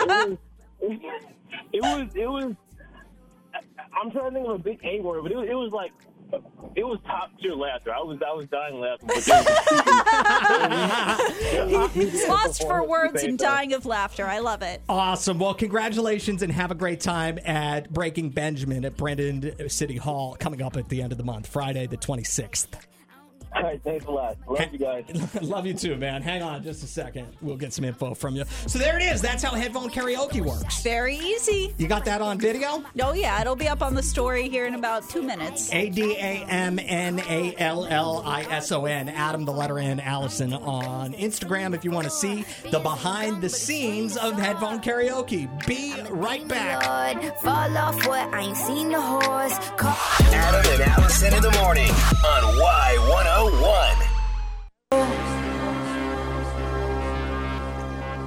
[0.00, 0.38] it was
[1.72, 2.54] it was it was.
[3.98, 5.92] I'm trying to think of a big A word, but it was, it was like
[6.74, 7.94] it was top tier laughter.
[7.94, 9.08] I was I was dying laughing.
[9.08, 9.22] But
[11.92, 14.26] He's lost for words and dying of laughter.
[14.26, 14.82] I love it.
[14.88, 15.38] Awesome.
[15.38, 20.60] Well, congratulations and have a great time at Breaking Benjamin at Brandon City Hall coming
[20.60, 22.66] up at the end of the month, Friday the 26th.
[23.56, 24.36] All right, thanks a lot.
[24.46, 25.04] Love you guys.
[25.42, 26.20] Love you too, man.
[26.20, 27.26] Hang on just a second.
[27.40, 28.44] We'll get some info from you.
[28.66, 29.22] So there it is.
[29.22, 30.82] That's how headphone karaoke works.
[30.82, 31.74] Very easy.
[31.78, 32.84] You got that on video?
[33.00, 35.72] Oh yeah, it'll be up on the story here in about two minutes.
[35.72, 39.08] A D A M N A L L I S O N.
[39.08, 43.48] Adam, the letter N, Allison on Instagram if you want to see the behind the
[43.48, 45.48] scenes of headphone karaoke.
[45.66, 47.38] Be right back.
[47.38, 48.32] Fall off what?
[48.34, 49.58] I ain't seen the horse.
[49.80, 52.56] Adam and Allison in the morning on
[53.38, 54.08] oh Y101.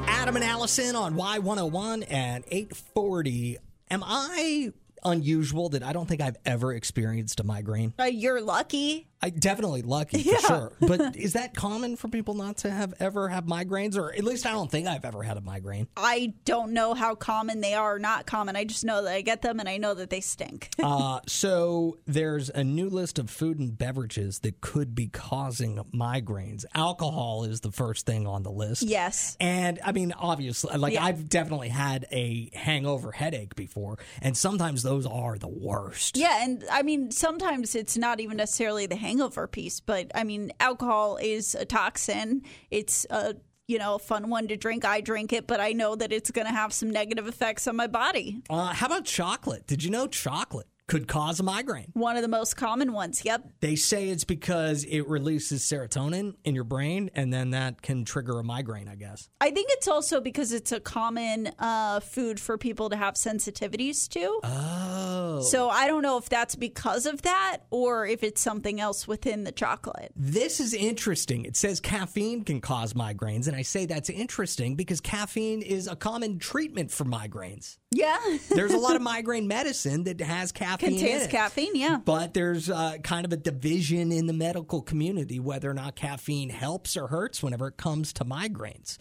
[0.07, 3.57] Adam and Allison on Y101 at 840.
[3.91, 4.71] Am I
[5.03, 7.93] unusual that I don't think I've ever experienced a migraine?
[7.99, 9.05] Uh, you're lucky.
[9.21, 10.37] I definitely lucky for Yeah.
[10.37, 10.71] sure.
[10.79, 14.45] But is that common for people not to have ever have migraines or at least
[14.45, 15.87] I don't think I've ever had a migraine.
[15.97, 18.55] I don't know how common they are or not common.
[18.55, 20.69] I just know that I get them and I know that they stink.
[20.81, 26.63] uh, so there's a new list of food and beverages that could be causing migraines.
[26.73, 28.83] Alcohol is the first thing on the list.
[28.83, 29.35] Yes.
[29.41, 31.03] And I mean, obviously, like Yeah.
[31.03, 36.17] I've definitely had a hangover headache before, and sometimes those are the worst.
[36.17, 40.51] Yeah, and I mean, sometimes it's not even necessarily the hangover piece, but I mean,
[40.59, 42.41] alcohol is a toxin.
[42.71, 43.35] It's a
[43.67, 44.85] you know a fun one to drink.
[44.85, 47.75] I drink it, but I know that it's going to have some negative effects on
[47.75, 48.41] my body.
[48.49, 49.67] Uh, how about chocolate?
[49.67, 51.91] Did you know chocolate could cause a migraine.
[51.93, 53.23] One of the most common ones.
[53.23, 53.47] Yep.
[53.61, 58.39] They say it's because it releases serotonin in your brain, and then that can trigger
[58.39, 59.29] a migraine, I guess.
[59.39, 64.09] I think it's also because it's a common uh, food for people to have sensitivities
[64.09, 64.39] to.
[64.43, 65.41] Oh.
[65.41, 69.43] So I don't know if that's because of that or if it's something else within
[69.43, 70.11] the chocolate.
[70.15, 71.45] This is interesting.
[71.45, 75.95] It says caffeine can cause migraines, and I say that's interesting because caffeine is a
[75.95, 77.77] common treatment for migraines.
[77.91, 78.17] Yeah.
[78.49, 81.97] There's a lot of migraine medicine that has caffeine in Contains caffeine, yeah.
[82.03, 86.49] But there's uh, kind of a division in the medical community whether or not caffeine
[86.49, 88.97] helps or hurts whenever it comes to migraines.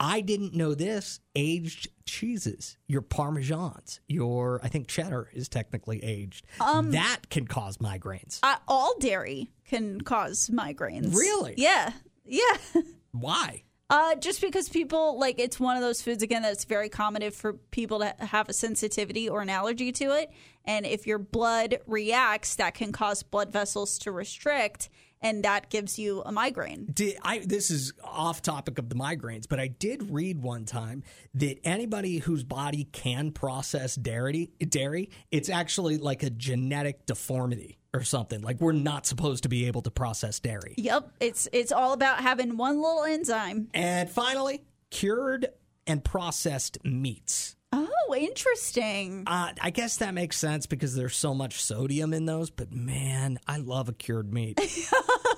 [0.00, 1.20] I didn't know this.
[1.36, 6.44] Aged cheeses, your parmesans, your I think cheddar is technically aged.
[6.60, 8.40] Um, that can cause migraines.
[8.42, 11.14] Uh, all dairy can cause migraines.
[11.14, 11.54] Really?
[11.56, 11.92] Yeah.
[12.24, 12.56] Yeah.
[13.12, 13.62] Why?
[13.90, 17.52] Uh, just because people like it's one of those foods again that's very common for
[17.52, 20.30] people to have a sensitivity or an allergy to it,
[20.64, 24.88] and if your blood reacts, that can cause blood vessels to restrict,
[25.20, 26.86] and that gives you a migraine.
[26.94, 31.02] Did I this is off topic of the migraines, but I did read one time
[31.34, 38.02] that anybody whose body can process dairy, dairy, it's actually like a genetic deformity or
[38.02, 38.42] something.
[38.42, 40.74] Like we're not supposed to be able to process dairy.
[40.76, 43.68] Yep, it's it's all about having one little enzyme.
[43.72, 45.46] And finally, cured
[45.86, 47.56] and processed meats.
[47.72, 49.24] Oh, interesting.
[49.26, 53.38] Uh, I guess that makes sense because there's so much sodium in those, but man,
[53.48, 54.60] I love a cured meat.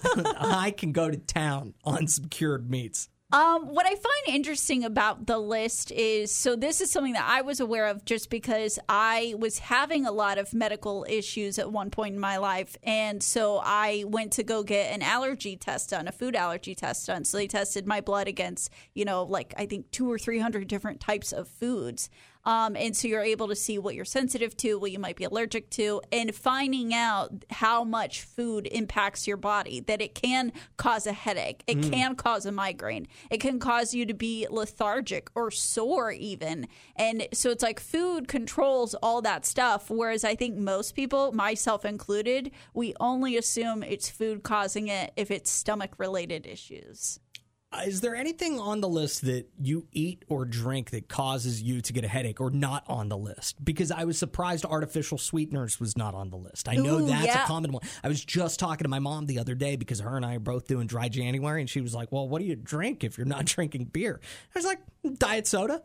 [0.38, 3.09] I can go to town on some cured meats.
[3.33, 7.43] Um, what I find interesting about the list is so this is something that I
[7.43, 11.91] was aware of just because I was having a lot of medical issues at one
[11.91, 12.77] point in my life.
[12.85, 17.09] And so I went to go get an allergy test done, a food allergy test
[17.09, 17.24] done.
[17.24, 21.01] So they tested my blood against, you know, like I think two or 300 different
[21.01, 22.09] types of foods.
[22.47, 25.24] Um, and so you're able to see what you're sensitive to, what you might be
[25.24, 31.07] allergic to, and finding out how much food impacts your body, that it can cause
[31.07, 31.92] a headache, it Mm.
[31.92, 36.68] can cause a migraine, it can cause you to be lethargic or sore, even.
[36.94, 39.90] And so it's like food controls all that stuff.
[39.90, 45.30] Whereas I think most people, myself included, we only assume it's food causing it if
[45.32, 47.18] it's stomach related issues.
[47.84, 51.92] Is there anything on the list that you eat or drink that causes you to
[51.92, 53.62] get a headache or not on the list?
[53.62, 56.68] Because I was surprised artificial sweeteners was not on the list.
[56.68, 57.44] I know Ooh, that's yeah.
[57.44, 57.82] a common one.
[58.02, 60.40] I was just talking to my mom the other day because her and I are
[60.40, 63.26] both doing dry January, and she was like, Well, what do you drink if you're
[63.26, 64.20] not drinking beer?
[64.54, 64.80] I was like,
[65.18, 65.82] Diet soda.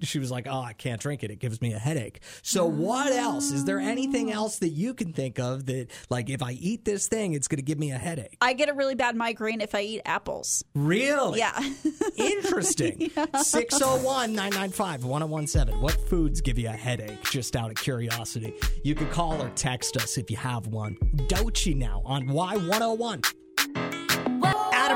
[0.00, 1.30] She was like, Oh, I can't drink it.
[1.30, 2.20] It gives me a headache.
[2.42, 3.52] So, what else?
[3.52, 7.06] Is there anything else that you can think of that, like, if I eat this
[7.06, 8.36] thing, it's going to give me a headache?
[8.40, 10.64] I get a really bad migraine if I eat apples.
[10.74, 11.38] Really?
[11.38, 11.58] Yeah.
[12.16, 13.10] Interesting.
[13.10, 15.80] 601 995 1017.
[15.80, 17.22] What foods give you a headache?
[17.24, 18.54] Just out of curiosity.
[18.82, 20.96] You can call or text us if you have one.
[21.28, 23.39] Dochi now on Y101.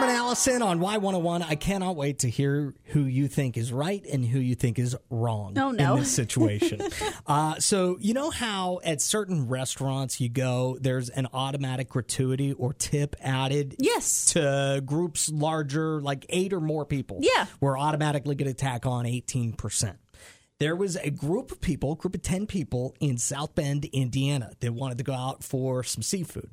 [0.09, 1.45] Allison on Y101.
[1.49, 4.97] I cannot wait to hear who you think is right and who you think is
[5.11, 5.95] wrong Oh, no.
[5.95, 6.81] in this situation.
[7.27, 12.73] uh, so, you know how at certain restaurants you go, there's an automatic gratuity or
[12.73, 14.27] tip added yes.
[14.33, 17.19] to groups larger, like eight or more people.
[17.21, 17.47] Yeah.
[17.61, 19.97] We're automatically going to tack on 18%.
[20.61, 24.53] There was a group of people, a group of 10 people in South Bend, Indiana,
[24.61, 26.51] that wanted to go out for some seafood.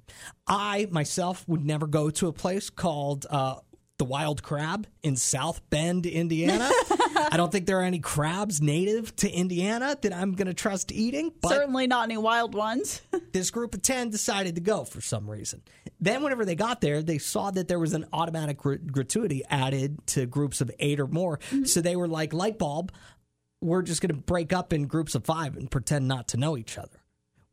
[0.47, 3.57] I myself would never go to a place called uh,
[3.99, 6.67] the Wild Crab in South Bend, Indiana.
[7.31, 10.91] I don't think there are any crabs native to Indiana that I'm going to trust
[10.91, 11.31] eating.
[11.39, 13.03] But Certainly not any wild ones.
[13.33, 15.61] this group of 10 decided to go for some reason.
[15.99, 19.99] Then, whenever they got there, they saw that there was an automatic gr- gratuity added
[20.07, 21.39] to groups of eight or more.
[21.65, 22.91] So they were like, light bulb,
[23.61, 26.57] we're just going to break up in groups of five and pretend not to know
[26.57, 26.99] each other.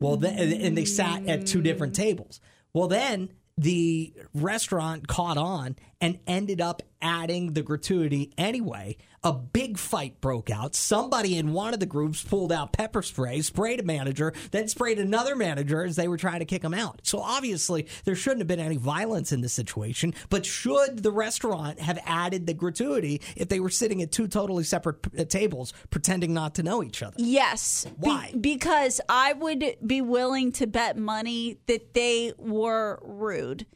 [0.01, 2.41] Well, then, and- they sat at two different tables.
[2.73, 8.97] Well, then the restaurant caught on and ended up adding the gratuity anyway.
[9.25, 10.75] A big fight broke out.
[10.77, 14.99] Somebody in one of the groups pulled out pepper spray, sprayed a manager, then sprayed
[15.01, 17.01] another manager as they were trying to kick him out.
[17.03, 21.81] So obviously, there shouldn't have been any violence in this situation, but should the restaurant
[21.81, 25.73] have added the gratuity if they were sitting at two totally separate p- uh, tables
[25.91, 27.17] pretending not to know each other?
[27.19, 27.87] Yes.
[27.97, 28.33] Why?
[28.41, 33.67] because I would be willing to bet money that they were rude.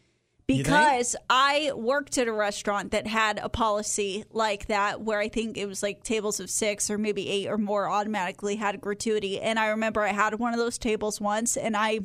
[0.59, 5.57] Because I worked at a restaurant that had a policy like that where I think
[5.57, 9.41] it was like tables of six or maybe eight or more automatically had gratuity.
[9.41, 12.01] And I remember I had one of those tables once and I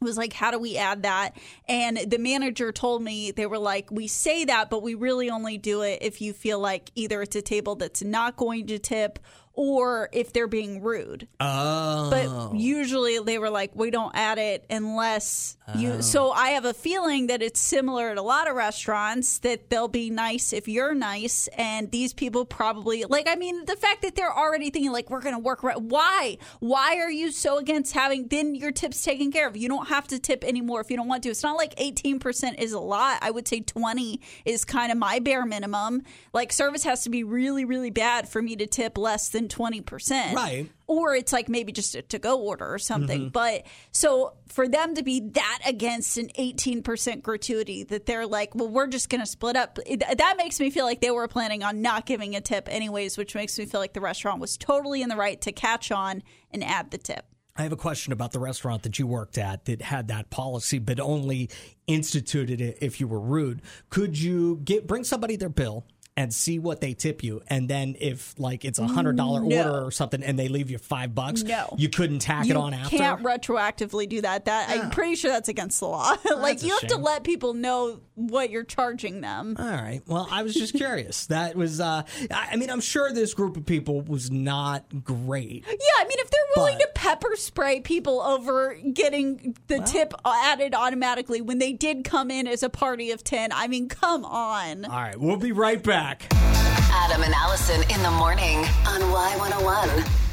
[0.00, 1.36] was like, how do we add that?
[1.68, 5.58] And the manager told me they were like, we say that, but we really only
[5.58, 9.18] do it if you feel like either it's a table that's not going to tip
[9.54, 11.28] or if they're being rude.
[11.38, 12.10] Oh.
[12.10, 15.90] But usually they were like, we don't add it unless you.
[15.90, 16.00] Oh.
[16.00, 19.88] So I have a feeling that it's similar at a lot of restaurants that they'll
[19.88, 23.28] be nice if you're nice, and these people probably like.
[23.28, 25.62] I mean, the fact that they're already thinking like we're going to work.
[25.62, 26.38] Right, why?
[26.60, 29.56] Why are you so against having then your tips taken care of?
[29.56, 31.28] You don't have to tip anymore if you don't want to.
[31.28, 33.18] It's not like eighteen percent is a lot.
[33.20, 36.02] I would say twenty is kind of my bare minimum.
[36.32, 39.80] Like service has to be really, really bad for me to tip less than twenty
[39.80, 40.34] percent.
[40.36, 40.68] Right.
[40.86, 43.30] Or it's like maybe just a to go order or something.
[43.30, 43.32] Mhm.
[43.32, 48.68] But so for them to be that against an 18% gratuity that they're like, well,
[48.68, 51.62] we're just going to split up, it- that makes me feel like they were planning
[51.62, 55.00] on not giving a tip anyways, which makes me feel like the restaurant was totally
[55.02, 57.24] in the right to catch on and add the tip.
[57.56, 60.78] I have a question about the restaurant that you worked at that had that policy,
[60.78, 61.50] but only
[61.86, 63.60] instituted it if you were rude.
[63.90, 65.84] Could you get bring somebody their bill
[66.20, 69.56] and see what they tip you, and then if like it's a hundred dollar No.
[69.56, 71.74] order or something, and they leave you five bucks, No.
[71.78, 72.94] you couldn't tack you it on after.
[72.94, 74.44] You can't retroactively do that.
[74.44, 76.14] That I'm pretty sure that's against the law.
[76.36, 79.56] like you have to let people know what you're charging them.
[79.58, 80.02] All right.
[80.06, 81.26] Well, I was just curious.
[81.28, 81.80] that was.
[81.80, 85.64] uh I mean, I'm sure this group of people was not great.
[85.66, 90.74] Yeah, I mean, if they're willing to pepper spray people over getting the tip added
[90.74, 94.84] automatically when they did come in as a party of 10, I mean, come on.
[94.84, 96.09] All right, we'll be right back.
[96.10, 100.29] Adam and Allison in the morning on Y101.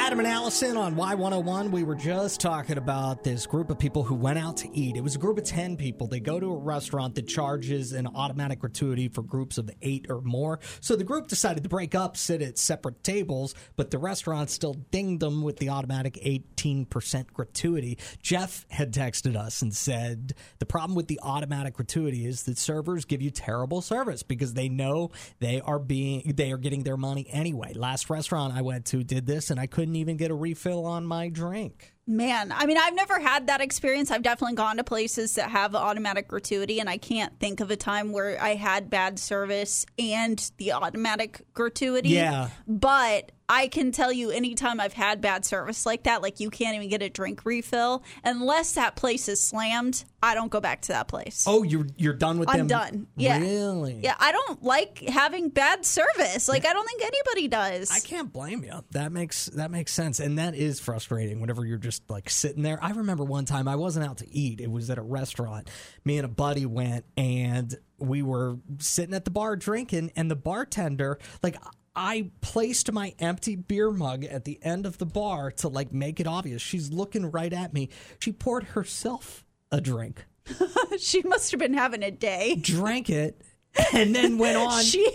[0.00, 1.70] Adam and Allison on Y101.
[1.70, 4.96] We were just talking about this group of people who went out to eat.
[4.96, 6.06] It was a group of 10 people.
[6.06, 10.22] They go to a restaurant that charges an automatic gratuity for groups of eight or
[10.22, 10.58] more.
[10.80, 14.72] So the group decided to break up, sit at separate tables, but the restaurant still
[14.90, 17.98] dinged them with the automatic 18% gratuity.
[18.22, 23.04] Jeff had texted us and said the problem with the automatic gratuity is that servers
[23.04, 27.26] give you terrible service because they know they are being they are getting their money
[27.30, 27.74] anyway.
[27.74, 31.04] Last restaurant I went to did this and I couldn't even get a refill on
[31.04, 31.94] my drink.
[32.06, 34.10] Man, I mean, I've never had that experience.
[34.10, 37.76] I've definitely gone to places that have automatic gratuity, and I can't think of a
[37.76, 42.08] time where I had bad service and the automatic gratuity.
[42.08, 42.48] Yeah.
[42.66, 46.76] But I can tell you, anytime I've had bad service like that, like you can't
[46.76, 50.92] even get a drink refill, unless that place is slammed, I don't go back to
[50.92, 51.46] that place.
[51.48, 52.60] Oh, you're you're done with them.
[52.60, 52.78] I'm them?
[52.78, 53.06] done.
[53.16, 53.40] Yeah.
[53.40, 54.00] Really?
[54.04, 56.48] Yeah, I don't like having bad service.
[56.48, 57.90] Like, I don't think anybody does.
[57.90, 58.84] I can't blame you.
[58.92, 61.40] That makes that makes sense, and that is frustrating.
[61.40, 64.60] Whenever you're just like sitting there, I remember one time I wasn't out to eat;
[64.60, 65.68] it was at a restaurant.
[66.04, 70.36] Me and a buddy went, and we were sitting at the bar drinking, and the
[70.36, 71.56] bartender like.
[71.94, 76.20] I placed my empty beer mug at the end of the bar to like make
[76.20, 76.62] it obvious.
[76.62, 77.88] She's looking right at me.
[78.18, 80.24] She poured herself a drink,
[80.98, 82.56] she must have been having a day.
[82.56, 83.40] drank it,
[83.94, 84.82] and then went on.
[84.82, 85.06] She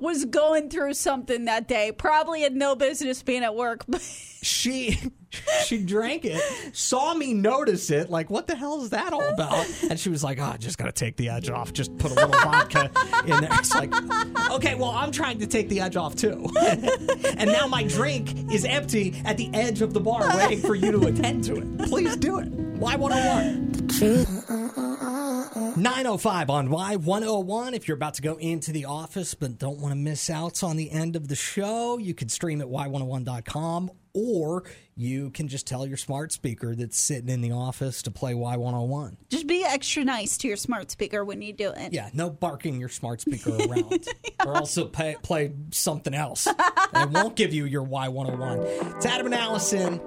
[0.00, 1.92] was going through something that day.
[1.92, 3.84] Probably had no business being at work.
[3.86, 4.00] But
[4.42, 4.98] she
[5.64, 6.40] she drank it,
[6.74, 9.66] saw me notice it, like what the hell is that all about?
[9.88, 11.72] And she was like, "Oh, I just got to take the edge off.
[11.72, 12.90] Just put a little vodka
[13.26, 13.92] in there." It's like,
[14.50, 18.64] okay, well, I'm trying to take the edge off too, and now my drink is
[18.64, 21.78] empty at the edge of the bar, waiting for you to attend to it.
[21.88, 22.80] Please do it.
[22.80, 24.89] Y101?
[25.80, 27.72] 905 on Y101.
[27.72, 30.76] If you're about to go into the office but don't want to miss out on
[30.76, 34.64] the end of the show, you can stream at Y101.com or
[34.96, 39.16] you can just tell your smart speaker that's sitting in the office to play Y101.
[39.30, 41.92] just be extra nice to your smart speaker when you do it.
[41.92, 44.06] Yeah, no barking your smart speaker around.
[44.44, 46.46] Or also pay, play something else.
[46.92, 48.96] It won't give you your Y101.
[48.96, 50.00] It's Adam and Allison.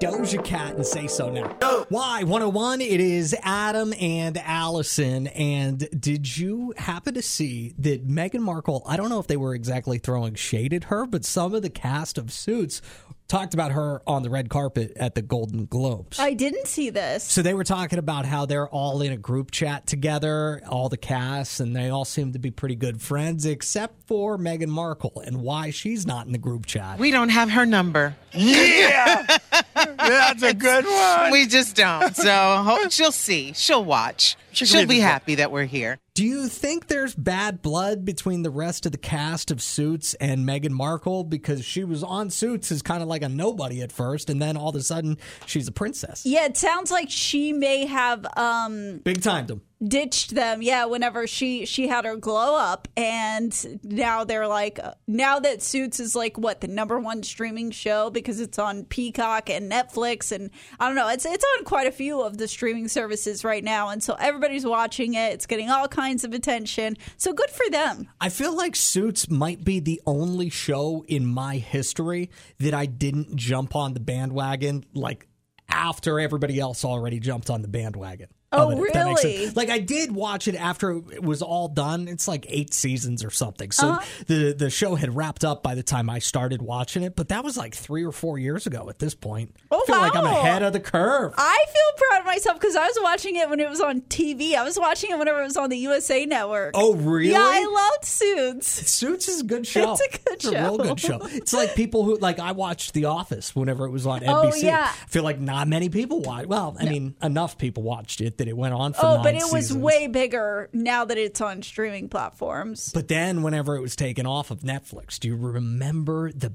[0.00, 1.48] Doja Cat and say so now.
[1.90, 5.26] Y101, it is Adam and Allison.
[5.28, 8.82] And did you happen to see that Meghan Markle?
[8.86, 11.70] I don't know if they were exactly throwing shade at her, but some of the
[11.70, 12.82] cast of Suits
[13.28, 16.18] talked about her on the red carpet at the Golden Globes.
[16.20, 17.24] I didn't see this.
[17.24, 20.96] So they were talking about how they're all in a group chat together, all the
[20.96, 25.42] cast, and they all seem to be pretty good friends, except for Meghan Markle and
[25.42, 26.98] why she's not in the group chat.
[26.98, 28.14] We don't have her number.
[28.32, 29.26] Yeah,
[29.74, 31.32] that's a good one.
[31.32, 32.14] We just don't.
[32.14, 33.52] So ho- she'll see.
[33.54, 34.36] She'll watch.
[34.56, 35.98] She She'll be happy that we're here.
[36.14, 40.48] Do you think there's bad blood between the rest of the cast of Suits and
[40.48, 44.30] Meghan Markle because she was on Suits as kind of like a nobody at first,
[44.30, 46.24] and then all of a sudden she's a princess?
[46.24, 49.60] Yeah, it sounds like she may have um Big time them.
[49.86, 52.88] Ditched them yeah whenever she she had her glow up.
[52.96, 58.10] And now they're like now that suits is like what the number one streaming show
[58.10, 60.50] because it's on peacock and netflix and
[60.80, 63.88] i don't know it's it's on quite a few of the streaming services right now.
[63.88, 65.32] And so everybody's watching it.
[65.32, 66.96] It's getting all kinds of attention.
[67.16, 68.08] So good for them.
[68.20, 73.36] I feel like Suits might be the only show in my history that I didn't
[73.36, 75.26] jump on the bandwagon like
[75.68, 78.28] after everybody else already jumped on the bandwagon.
[78.52, 79.34] Oh, it, if that makes sense.
[79.34, 79.50] really?
[79.50, 82.06] Like I did watch it after it was all done.
[82.08, 83.72] It's like eight seasons or something.
[83.72, 84.04] So Uh-huh.
[84.28, 87.42] the the show had wrapped up by the time I started watching it, but that
[87.44, 89.54] was like three or four years ago at this point.
[89.70, 91.34] Oh, I feel like I'm ahead of the curve.
[91.36, 94.54] I feel proud of myself because I was watching it when it was on TV.
[94.54, 96.70] I was watching it whenever it was on the USA Network.
[96.74, 97.32] Oh, really?
[97.32, 98.68] Yeah, I loved Suits.
[98.90, 99.92] Suits is a good show.
[99.92, 100.48] It's a good show.
[100.50, 101.18] It's a real good show.
[101.24, 104.62] It's like people who like I watched The Office whenever it was on Oh, NBC.
[104.64, 104.88] yeah.
[104.90, 106.46] I feel like not many people watched.
[106.48, 109.44] Well, I mean, enough people watched it that it went on for Oh, but it
[109.52, 112.90] was way bigger now that it's on streaming platforms.
[112.92, 116.54] But then, whenever it was taken off of Netflix, do you remember the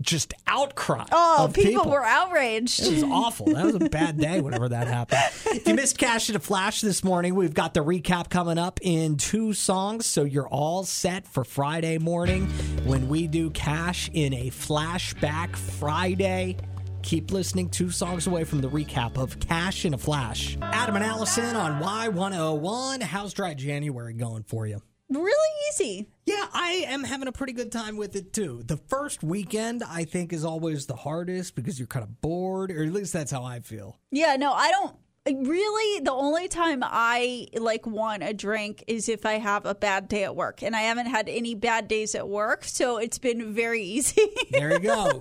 [0.00, 1.04] just outcry?
[1.10, 2.80] Oh, of people, were outraged.
[2.82, 3.46] It was awful.
[3.46, 5.20] That was a bad day whenever that happened.
[5.46, 8.78] If you missed Cash in a Flash this morning, we've got the recap coming up
[8.82, 10.06] in two songs.
[10.06, 12.46] So you're all set for Friday morning
[12.84, 16.56] when we do Cash in a Flashback Friday.
[17.02, 20.56] Keep listening two songs away from the recap of Cash in a Flash.
[20.62, 23.02] Adam and Allison on Y101.
[23.02, 24.80] How's dry January going for you?
[25.10, 26.08] Really easy.
[26.24, 28.62] Yeah, I am having a pretty good time with it too.
[28.64, 32.82] The first weekend, I think, is always the hardest because you're kind of bored, or
[32.82, 33.98] at least that's how I feel.
[34.10, 34.96] Yeah, no, I don't.
[35.24, 40.08] Really, the only time I like want a drink is if I have a bad
[40.08, 43.54] day at work, and I haven't had any bad days at work, so it's been
[43.54, 44.20] very easy.
[44.50, 45.20] There you go.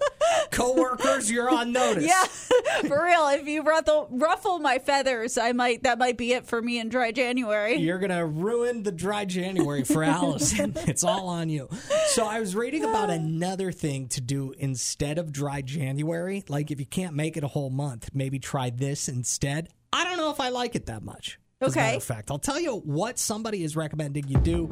[0.50, 2.06] Coworkers, you're on notice.
[2.06, 2.24] yeah,
[2.88, 3.28] for real.
[3.28, 5.84] If you ruffle, ruffle my feathers, I might.
[5.84, 7.76] That might be it for me in dry January.
[7.76, 10.74] You're going to ruin the dry January for Allison.
[10.88, 11.70] it's all on you.
[12.08, 16.44] So, I was reading about another thing to do instead of dry January.
[16.48, 19.70] Like, if you can't make it a whole month, maybe try this instead.
[19.94, 21.40] I don't know if I like it that much.
[21.62, 21.98] As a matter Okay.
[21.98, 24.70] of fact, I'll tell you what somebody is recommending you do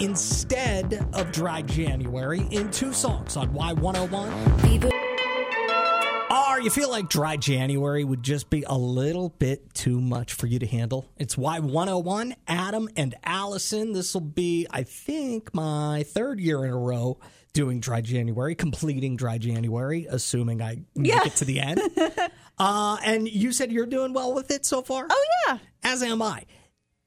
[0.00, 4.92] instead of dry January in two songs on Y101.
[6.28, 10.34] Or ah, you feel like dry January would just be a little bit too much
[10.34, 11.06] for you to handle.
[11.16, 13.92] It's Y101, Adam and Allison.
[13.92, 17.18] This will be, I think, my third year in a row
[17.56, 21.24] doing dry January, completing dry January, assuming I make Yeah.
[21.24, 21.80] it to the end.
[22.58, 25.06] uh, and you said you're doing well with it so far?
[25.08, 25.58] Oh yeah.
[25.82, 26.44] As am I.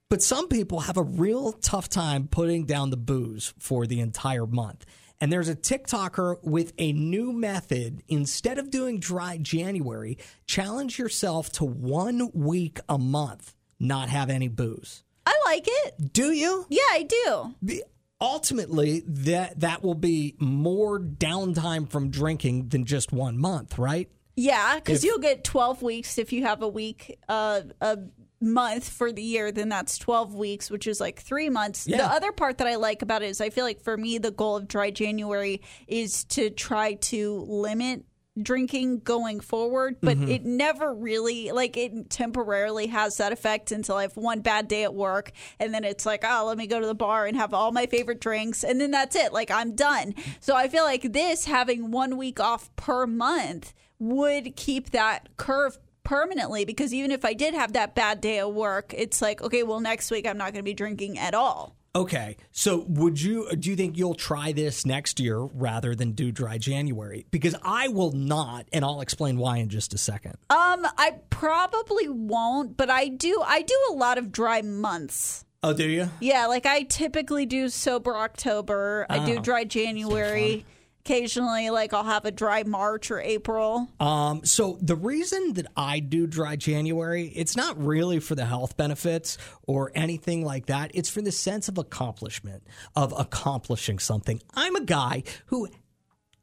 [0.10, 4.48] But some people have a real tough time putting down the booze for the entire
[4.48, 4.88] month.
[5.22, 8.02] And there's a TikToker with a new method.
[8.08, 14.48] Instead of doing dry January, challenge yourself to one week a month not have any
[14.48, 15.04] booze.
[15.28, 16.12] I like it.
[16.12, 16.66] Do you?
[16.70, 17.82] Yeah, I do.
[18.22, 24.10] Ultimately, that that will be more downtime from drinking than just one month, right?
[24.36, 27.98] Yeah, because you'll get 12 weeks if you have a week, uh, a
[28.42, 31.88] month for the year, then that's 12 weeks, which is like three months.
[31.88, 31.98] Yeah.
[31.98, 34.32] The other part that I like about it is I feel like for me, the
[34.32, 38.06] goal of dry January is to try to limit
[38.42, 40.30] drinking going forward but Mm-hmm.
[40.30, 44.84] it never really like it temporarily has that effect until i have one bad day
[44.84, 47.54] at work and then it's like oh let me go to the bar and have
[47.54, 51.12] all my favorite drinks and then that's it like i'm done so i feel like
[51.12, 57.24] this having one week off per month would keep that curve permanently because even if
[57.26, 60.38] I did have that bad day at work, it's like, okay, well, next week I'm
[60.38, 61.76] not going to be drinking at all.
[61.96, 66.32] Okay, so would you do you think you'll try this next year rather than do
[66.32, 67.26] dry January?
[67.32, 70.34] Because I will not, and I'll explain why in just a second.
[70.52, 73.42] Um, I probably won't, but I do.
[73.46, 75.46] I do a lot of dry months.
[75.64, 76.10] Oh, do you?
[76.22, 79.06] Yeah, like I typically do sober October.
[79.10, 80.66] I do Oh, dry January.
[81.10, 83.90] Occasionally, like I'll have a dry March or April.
[84.00, 88.78] Um, so the reason that I do dry January, it's not really for the health
[88.78, 90.92] benefits or anything like that.
[90.94, 92.62] It's for the sense of accomplishment,
[92.96, 94.40] of accomplishing something.
[94.54, 95.70] I'm a guy who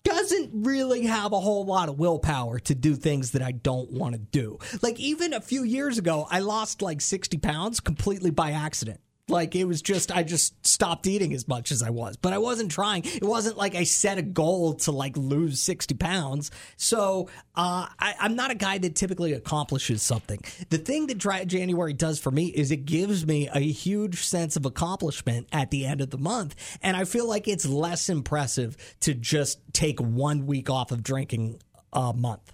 [0.02, 4.16] doesn't really have a whole lot of willpower to do things that I don't want
[4.16, 4.58] to do.
[4.82, 8.98] Like even a few years ago, I lost like 60 pounds completely by accident.
[9.28, 12.38] Like it was just, I just stopped eating as much as I was, but I
[12.38, 13.02] wasn't trying.
[13.04, 16.52] It wasn't like I set a goal to like lose 60 pounds.
[16.76, 20.38] So, uh, I, I'm not a guy that typically accomplishes something.
[20.70, 24.54] The thing that dry January does for me is it gives me a huge sense
[24.54, 26.54] of accomplishment at the end of the month.
[26.80, 31.60] And I feel like it's less impressive to just take one week off of drinking
[31.92, 32.52] a month.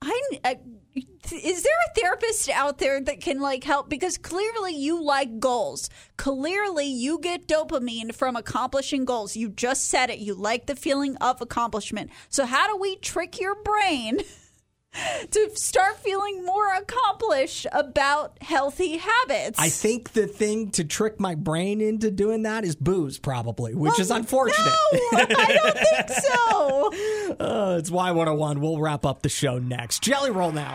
[0.00, 0.22] I
[0.54, 0.80] can.
[1.32, 3.88] Is there a therapist out there that can like help?
[3.88, 5.90] Because clearly you like goals.
[6.16, 9.36] Clearly you get dopamine from accomplishing goals.
[9.36, 10.18] You just said it.
[10.18, 12.10] You like the feeling of accomplishment.
[12.28, 14.20] So how do we trick your brain?
[15.30, 19.58] to start feeling more accomplished about healthy habits.
[19.58, 23.92] I think the thing to trick my brain into doing that is booze, probably, which
[23.92, 24.66] Well, is unfortunate.
[24.66, 27.36] No, I don't think so.
[27.44, 28.58] Uh, it's Y101.
[28.58, 30.02] We'll wrap up the show next.
[30.02, 30.74] Jelly Roll now.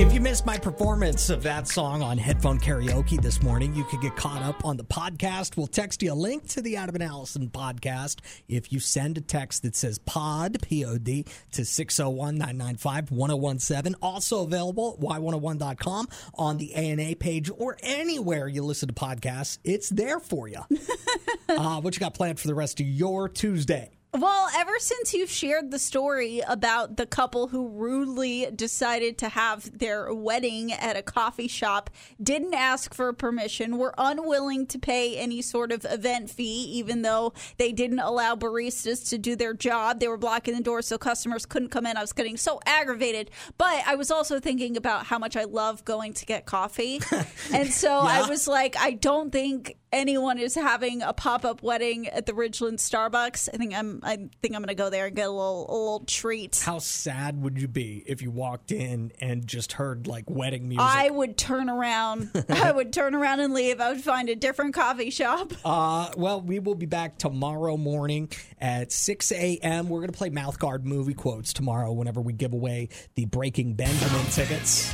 [0.00, 4.00] If you missed my performance of that song on headphone karaoke this morning, you could
[4.00, 5.58] get caught up on the podcast.
[5.58, 9.20] We'll text you a link to the Adam and Allison podcast if you send a
[9.20, 13.94] text that says pod, P O D, to 601 995 1017.
[14.00, 19.58] Also available at y101.com on the ANA page or anywhere you listen to podcasts.
[19.64, 20.62] It's there for you.
[21.50, 23.90] uh, what you got planned for the rest of your Tuesday?
[24.12, 29.78] Well, ever since you've shared the story about the couple who rudely decided to have
[29.78, 35.40] their wedding at a coffee shop, didn't ask for permission, were unwilling to pay any
[35.42, 40.00] sort of event fee, even though they didn't allow baristas to do their job.
[40.00, 41.96] They were blocking the door so customers couldn't come in.
[41.96, 43.30] I was getting so aggravated.
[43.58, 47.00] But I was also thinking about how much I love going to get coffee.
[47.52, 52.26] and so I was like, I don't think anyone is having a pop-up wedding at
[52.26, 53.48] the Ridgeland Starbucks.
[53.52, 55.76] I think I'm I think I'm going to go there and get a little a
[55.76, 56.60] little treat.
[56.64, 60.86] How sad would you be if you walked in and just heard like wedding music?
[60.86, 62.30] I would turn around.
[62.48, 63.80] I would turn around and leave.
[63.80, 65.52] I would find a different coffee shop.
[65.70, 68.28] Uh, well, we will be back tomorrow morning
[68.60, 69.88] at 6 a.m.
[69.88, 74.24] We're going to play Mouthguard movie quotes tomorrow whenever we give away the Breaking Benjamin
[74.26, 74.92] tickets.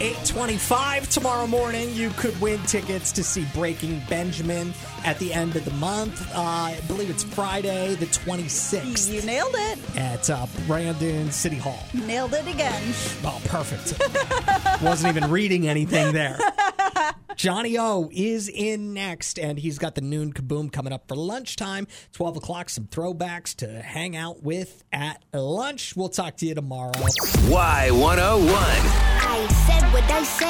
[0.00, 4.72] 825 tomorrow morning, you could win tickets to see Breaking Benjamin
[5.04, 6.20] at the end of the month.
[6.34, 9.12] Uh, I believe it's Friday, the 26th.
[9.12, 9.78] You nailed it.
[9.96, 11.82] At uh, Brandon City Hall.
[11.92, 12.82] Nailed it again.
[13.24, 14.00] Oh, perfect.
[14.82, 16.38] Wasn't even reading anything there.
[17.36, 21.86] Johnny O is in next, and he's got the noon kaboom coming up for lunchtime.
[22.12, 25.96] 12 o'clock, some throwbacks to hang out with at lunch.
[25.96, 26.92] We'll talk to you tomorrow.
[26.92, 28.52] Y101.
[28.54, 30.48] I said what I said.